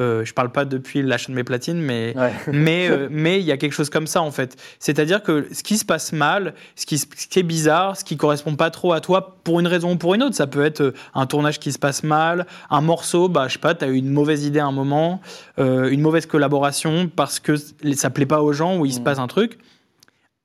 [0.00, 2.32] Euh, je parle pas depuis l'achat de mes platines, mais Ouais.
[2.52, 4.56] mais euh, mais il y a quelque chose comme ça en fait.
[4.80, 8.16] C'est-à-dire que ce qui se passe mal, ce qui, ce qui est bizarre, ce qui
[8.16, 10.80] correspond pas trop à toi pour une raison ou pour une autre, ça peut être
[10.80, 13.88] euh, un tournage qui se passe mal, un morceau, bah je sais pas, tu as
[13.88, 15.20] eu une mauvaise idée à un moment,
[15.58, 17.54] une mauvaise collaboration parce que
[17.94, 19.04] ça plaît pas aux gens ou il se Mm.
[19.04, 19.58] passe un truc.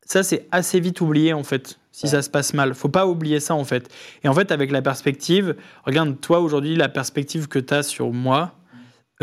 [0.06, 1.80] Ça c'est assez vite oublié en fait.
[1.98, 3.90] Si ça se passe mal, faut pas oublier ça en fait.
[4.24, 8.14] Et en fait, avec la perspective, regarde, toi aujourd'hui, la perspective que tu as sur
[8.14, 8.54] moi,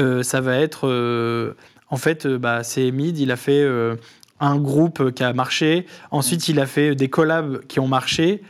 [0.00, 0.88] euh, ça va être.
[0.88, 1.54] euh,
[1.88, 3.64] en fait, euh, bah, c'est Mid, il a fait
[4.40, 5.86] un groupe qui a marché.
[6.10, 8.42] Ensuite, il a fait des collabs qui ont marché.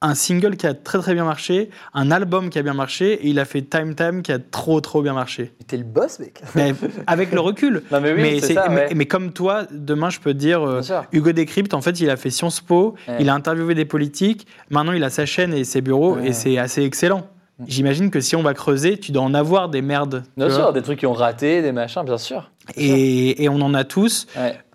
[0.00, 3.26] Un single qui a très très bien marché, un album qui a bien marché, et
[3.30, 5.52] il a fait Time Time qui a trop trop bien marché.
[5.66, 6.40] T'es le boss, mec.
[6.54, 6.72] Mais
[7.08, 7.82] avec le recul.
[7.90, 8.94] Non, mais oui, c'est c'est- ça, mais, ouais.
[8.94, 10.82] mais comme toi, demain je peux te dire, euh.
[11.12, 13.16] Hugo Décrypte, en fait, il a fait Sciences Po, Ouais.
[13.18, 16.28] il a interviewé des politiques, maintenant il a sa chaîne et ses bureaux, Ouais.
[16.28, 17.26] et c'est assez excellent.
[17.66, 20.22] j'imagine que si on va creuser, tu dois en avoir des merdes.
[20.36, 22.52] Bien sûr, des trucs qui ont raté, des machins, bien sûr.
[22.76, 24.28] Et, et on en a tous.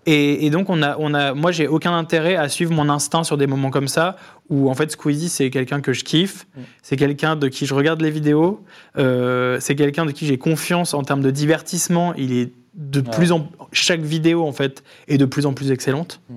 [0.06, 3.24] Et, et donc, on a, on a, moi, j'ai aucun intérêt à suivre mon instinct
[3.24, 4.18] sur des moments comme ça,
[4.50, 6.62] où en fait, Squeezie, c'est quelqu'un que je kiffe, Mm.
[6.82, 8.64] c'est quelqu'un de qui je regarde les vidéos,
[8.98, 12.14] euh, c'est quelqu'un de qui j'ai confiance en termes de divertissement.
[12.16, 13.10] Il est de Ouais.
[13.16, 16.20] plus en chaque vidéo, en fait, est de plus en plus excellente.
[16.30, 16.34] Mm.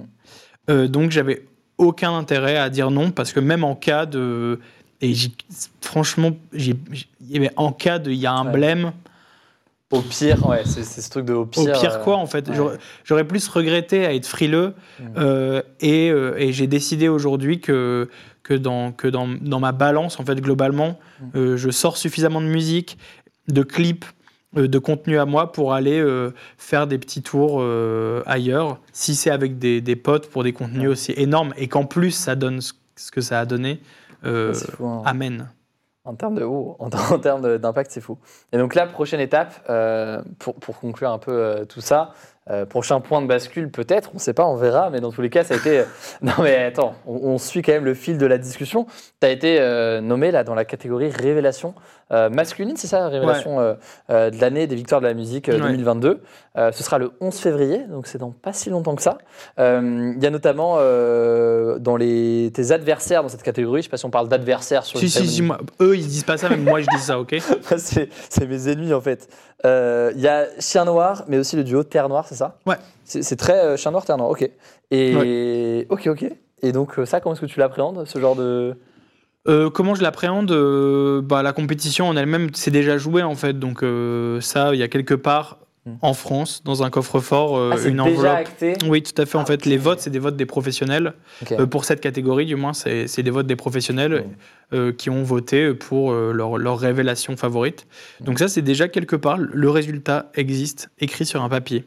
[0.70, 1.44] Euh, donc, j'avais
[1.78, 4.60] aucun intérêt à dire non, parce que même en cas de.
[5.02, 5.12] Et
[5.82, 6.72] franchement, y
[7.36, 8.10] avait en cas de.
[8.10, 8.52] Il y a un Ouais.
[8.52, 8.92] blême.
[9.92, 11.78] Au pire, ouais, c'est ce truc de au Au pire.
[11.78, 12.48] pire, euh, quoi, en fait.
[12.48, 12.56] ouais.
[13.04, 14.74] J'aurais- plus regretté à être frileux.
[14.98, 15.04] Mm.
[15.18, 18.08] euh, et euh, et j'ai décidé aujourd'hui que,
[18.42, 21.24] que, dans, que dans, dans ma balance, en fait, globalement, Mm.
[21.38, 22.98] euh, je sors suffisamment de musique,
[23.48, 24.04] de clips,
[24.56, 28.80] euh, de contenu à moi pour aller euh, faire des petits tours euh, ailleurs.
[28.92, 32.34] Si c'est avec des, des potes pour des contenus aussi énormes et qu'en plus ça
[32.34, 32.72] donne ce
[33.12, 33.80] que ça a donné,
[34.24, 35.02] euh, fou, hein.
[35.04, 35.48] amen.
[36.06, 36.88] En termes de oh, en,
[37.18, 38.16] termes d'impact, c'est fou.
[38.52, 42.12] Et donc la prochaine étape, euh, pour, conclure un peu euh, tout ça,
[42.48, 45.20] euh, prochain point de bascule peut-être, on ne sait pas, on verra, mais dans tous
[45.20, 45.82] les cas, ça a été...
[46.22, 48.86] non mais attends, on, suit quand même le fil de la discussion.
[49.20, 51.74] Tu as été nommé là dans la catégorie révélation
[52.12, 53.74] euh, masculine, c'est ça, révélation euh,
[54.10, 55.72] euh, de l'année des victoires de la musique euh, Ouais.
[55.72, 56.20] 2022.
[56.56, 59.18] Euh, ce sera le 11 février, donc c'est dans pas si longtemps que ça.
[59.58, 64.06] Il y a notamment dans les, tes adversaires dans cette catégorie, je sais pas si
[64.06, 66.80] on parle d'adversaires sur Si, si, si, moi, eux ils disent pas ça, mais moi
[66.80, 67.36] je dis ça, ok
[67.76, 69.28] c'est mes ennemis en fait.
[69.64, 72.76] Il y a Chien Noir, mais aussi le duo Terre Noire, c'est ça Ouais.
[73.04, 74.48] C'est très Chien Noir, Terre Noire, ok.
[74.90, 76.24] Et ok, ok.
[76.62, 78.76] Et donc ça, comment est-ce que tu l'appréhendes, ce genre de...
[79.48, 83.58] Euh, comment je l'appréhende Euh, bah, La compétition en elle-même, c'est déjà joué en fait.
[83.58, 85.98] Donc euh, ça, il y a quelque part Hmm.
[86.02, 88.26] en France, dans un coffre-fort, euh, Ah, une déjà enveloppe.
[88.38, 89.38] acté Oui, tout à fait.
[89.38, 91.12] En Ah, fait, les votes, c'est des votes des professionnels.
[91.52, 94.24] Euh, pour cette catégorie, du moins, c'est c'est des votes des professionnels
[94.72, 94.74] Hmm.
[94.74, 97.86] euh, qui ont voté pour euh, leur, leur révélation favorite.
[98.20, 101.84] Donc ça, c'est déjà quelque part, le résultat existe, écrit sur un papier.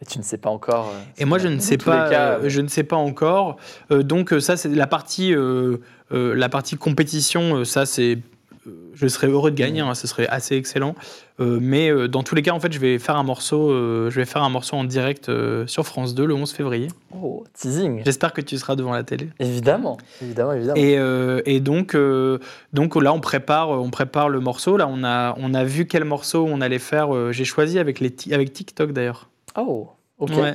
[0.00, 0.88] Mais tu ne sais pas encore.
[0.94, 3.56] euh, Et moi, je ne sais pas, cas, euh, je ne sais pas encore.
[3.90, 5.76] Euh, donc euh, ça, c'est la partie, euh,
[6.12, 7.56] euh, la partie compétition.
[7.56, 8.18] euh, ça, c'est,
[8.66, 9.80] euh, je serais heureux de gagner.
[9.80, 10.94] hein, ce serait assez excellent.
[11.38, 14.10] Euh, mais euh, dans tous les cas, en fait, je vais faire un morceau, euh,
[14.10, 16.88] je vais faire un morceau en direct euh, sur France 2 le 11 février.
[17.14, 18.02] Oh, teasing.
[18.04, 19.28] J'espère que tu seras devant la télé.
[19.38, 20.76] Évidemment, évidemment, évidemment.
[20.76, 22.38] Et, euh, et donc, euh,
[22.74, 24.76] donc là, on prépare, on prépare le morceau.
[24.78, 27.14] Là, on a, on a vu quel morceau on allait faire.
[27.14, 29.29] euh, J'ai choisi avec les, avec TikTok d'ailleurs.
[29.56, 29.88] Oh,
[30.18, 30.30] ok.
[30.36, 30.54] Ouais.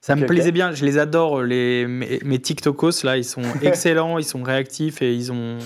[0.00, 4.18] Ça me plaisait bien, je les adore, les, mes, mes TikTokos, là, ils sont excellents,
[4.18, 5.58] ils sont réactifs et ils ont...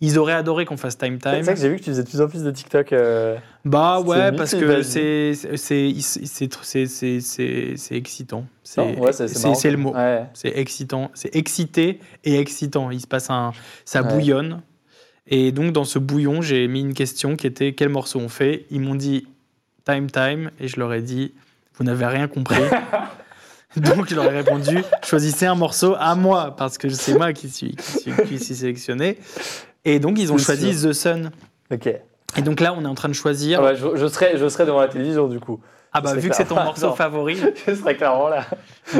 [0.00, 1.44] Ils auraient adoré qu'on fasse Time C'est Time.
[1.44, 2.92] ça que j'ai vu que tu faisais de plus en plus de TikTok.
[2.92, 5.94] euh, Bah C'est ouais, parce que c'est c'est c'est
[6.26, 8.44] c'est c'est- c'est- c'est- c'est excitant.
[8.64, 9.94] C'est ouais, c'est- c'est c'est c'est le mot.
[9.94, 10.24] Ouais.
[10.34, 11.10] C'est excitant.
[11.14, 12.90] C'est excité et excitant.
[12.90, 13.52] Il se passe un...
[13.86, 14.12] Ça Ouais.
[14.12, 14.62] bouillonne.
[15.28, 18.66] Et donc, dans ce bouillon, j'ai mis une question qui était quel morceau on fait?
[18.70, 19.26] Ils m'ont dit
[19.86, 20.50] Time Time.
[20.60, 21.32] Et je leur ai dit
[21.76, 22.62] Vous n'avez rien compris.
[23.76, 27.48] donc, je leur ai répondu Choisissez un morceau à moi, parce que c'est moi qui
[27.50, 29.18] suis, qui suis, qui suis sélectionné.
[29.84, 31.30] Et donc, ils ont choisi The Sun.
[31.72, 31.88] Ok.
[32.36, 33.60] Et donc là, on est en train de choisir.
[33.60, 35.60] Ah ouais, je, je serai, je serai devant la télévision du coup.
[35.92, 36.94] Ah bah, vu que c'est ton morceau Non.
[36.96, 37.36] favori,
[37.68, 38.44] Je serai clairement là.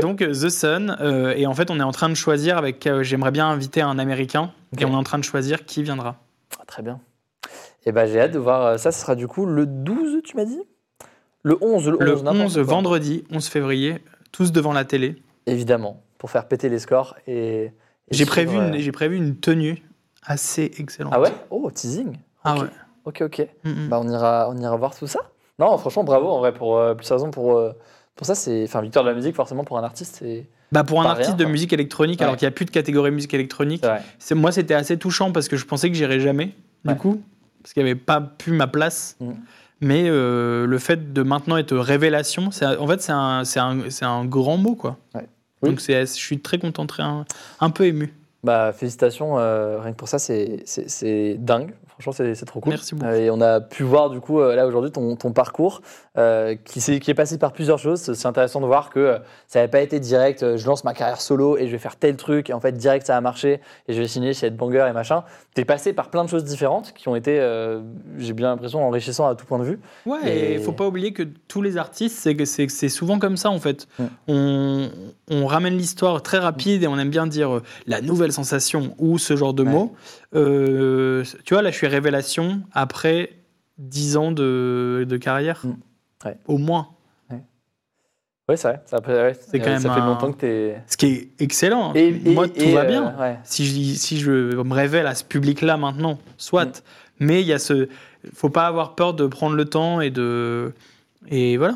[0.00, 0.96] donc euh, The Sun.
[1.00, 2.86] euh, et en fait, on est en train de choisir avec.
[2.86, 4.52] euh, J'aimerais bien inviter un Américain.
[4.78, 6.16] Et on est en train de choisir qui viendra.
[6.60, 7.00] Ah, très bien.
[7.86, 8.92] Et ben j'ai hâte de voir ça.
[8.92, 10.60] Ce sera du coup le 12, tu m'as dit?
[11.44, 12.62] Le 11, le 11, Le n'importe 11 quoi.
[12.64, 15.16] vendredi, 11 février, tous devant la télé.
[15.46, 17.14] Évidemment, pour faire péter les scores.
[17.26, 17.72] Et, et
[18.10, 19.82] J'ai suivre, prévu, euh, une, j'ai prévu une tenue
[20.24, 21.12] assez excellente.
[21.14, 21.32] Ah ouais?
[21.50, 22.16] Oh, teasing.
[22.42, 22.62] Ah Ok.
[22.62, 22.68] ouais.
[23.04, 23.48] Ok, ok.
[23.64, 23.88] Mm, mm.
[23.90, 25.20] Bah, on, ira, on ira voir tout ça.
[25.58, 26.52] Non, franchement, bravo en vrai.
[26.54, 27.72] Pour euh, plus raison pour, euh,
[28.16, 28.64] pour ça, c'est.
[28.64, 30.48] Enfin, victoire de la musique, forcément, pour un artiste, c'est.
[30.72, 32.24] Bah pour un artiste rien, de musique électronique, Ouais.
[32.24, 33.84] alors qu'il n'y a plus de catégorie musique électronique,
[34.18, 36.50] C'est moi c'était assez touchant parce que je pensais que j'irais jamais,
[36.84, 36.94] Ouais.
[36.94, 37.22] du coup,
[37.62, 39.16] parce qu'il n'y avait pas plus ma place.
[39.20, 39.32] Mm.
[39.84, 44.74] Mais euh, le fait de maintenant être révélation, c'est, en fait c'est un, grand mot
[44.74, 44.96] quoi.
[45.14, 45.28] Ouais.
[45.60, 45.70] Oui.
[45.70, 47.26] Donc je suis très content, très, un,
[47.60, 48.14] un peu ému.
[48.42, 51.74] Bah, félicitations, euh, rien que pour ça, c'est dingue.
[51.98, 52.70] Franchement, c'est trop cool.
[52.70, 53.06] Merci beaucoup.
[53.10, 55.80] Euh, et on a pu voir, du coup, euh, là aujourd'hui, ton, ton parcours
[56.18, 58.00] euh, qui, est passé par plusieurs choses.
[58.14, 60.42] C'est intéressant de voir que euh, ça n'avait pas été direct.
[60.42, 62.50] euh, je lance ma carrière solo et je vais faire tel truc.
[62.50, 63.60] Et en fait, direct, ça a marché.
[63.88, 65.22] Et je vais signer chez Headbanger et machin.
[65.54, 67.36] Tu es passé par plein de choses différentes qui ont été,
[68.18, 69.78] j'ai bien l'impression, enrichissantes à tout point de vue.
[70.04, 72.28] Ouais, Et- et faut pas oublier que tous les artistes,
[72.68, 73.86] c'est souvent comme ça en fait.
[73.98, 74.04] Mm.
[74.28, 74.88] On,
[75.30, 79.36] on ramène l'histoire très rapide et on aime bien dire la nouvelle sensation ou ce
[79.36, 79.70] genre de Ouais.
[79.70, 79.94] mots.
[80.34, 83.30] Euh, tu vois, là, je suis révélation après
[83.78, 85.60] 10 ans de, de carrière.
[85.64, 85.74] Mm.
[86.26, 86.36] Ouais.
[86.46, 86.88] Au moins.
[88.46, 88.82] Ouais, c'est vrai.
[88.84, 90.82] Ça, ouais, C'est quand euh, même ça fait un- longtemps que tu es.
[90.86, 91.94] Ce qui est excellent.
[92.26, 93.16] Moi, tout va bien.
[93.18, 93.38] Ouais.
[93.42, 96.66] Si je, si je me révèle à ce public-là maintenant, soit.
[96.66, 96.72] Mm.
[97.20, 97.88] Mais il y a ce.
[98.34, 100.74] faut pas avoir peur de prendre le temps et de.
[101.28, 101.74] Et voilà.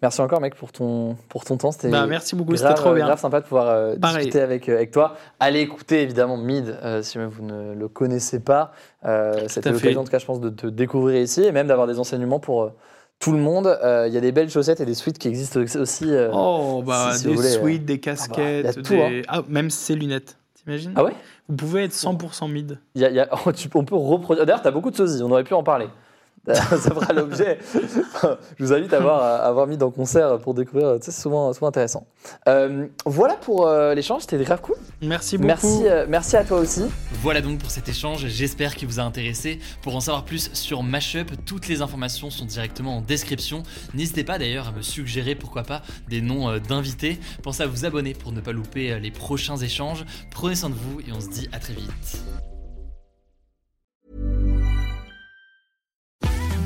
[0.00, 1.72] Merci encore, mec, pour ton, pour ton temps.
[1.72, 3.06] C'était Bah, merci beaucoup, c'était grave, trop bien.
[3.06, 5.16] grave sympa de pouvoir euh, discuter avec, euh, avec toi.
[5.40, 8.70] Allez écouter évidemment Mid euh, si vous ne le connaissez pas.
[9.04, 11.66] Euh, C'était à l'occasion, en tout cas, je pense, de te découvrir ici et même
[11.66, 12.68] d'avoir des enseignements pour euh,
[13.18, 13.66] tout le monde.
[13.66, 16.04] Euh, Il y a des belles chaussettes et des suites qui existent aussi.
[16.14, 16.30] euh.
[16.32, 18.82] Oh, bah, si- si vous des euh, suites, des ah bah, casquettes.
[18.84, 20.36] tout, des- ah, même ses lunettes.
[20.54, 20.92] T'imagines?
[20.94, 21.14] Ah ouais?
[21.48, 22.78] Vous pouvez être 100% mid.
[22.94, 23.28] Y a- y a-
[23.74, 24.46] On peut reproduire.
[24.46, 25.88] D'ailleurs, tu as beaucoup de sosies, on aurait pu en parler.
[26.52, 27.58] Ça fera l'objet.
[28.58, 30.96] Je vous invite à avoir, à avoir mis dans concert pour découvrir.
[31.00, 32.06] C'est souvent, souvent intéressant.
[32.48, 34.76] Euh, voilà pour euh, l'échange, c'était grave cool.
[35.02, 35.46] Merci beaucoup.
[35.46, 36.84] Merci, euh, merci à toi aussi.
[37.22, 39.58] Voilà donc pour cet échange, j'espère qu'il vous a intéressé.
[39.82, 43.62] Pour en savoir plus sur Mashup, toutes les informations sont directement en description.
[43.94, 47.18] N'hésitez pas d'ailleurs à me suggérer, pourquoi pas, des noms euh, d'invités.
[47.42, 50.04] Pensez à vous abonner pour ne pas louper euh, les prochains échanges.
[50.30, 52.22] Prenez soin de vous et on se dit à très vite.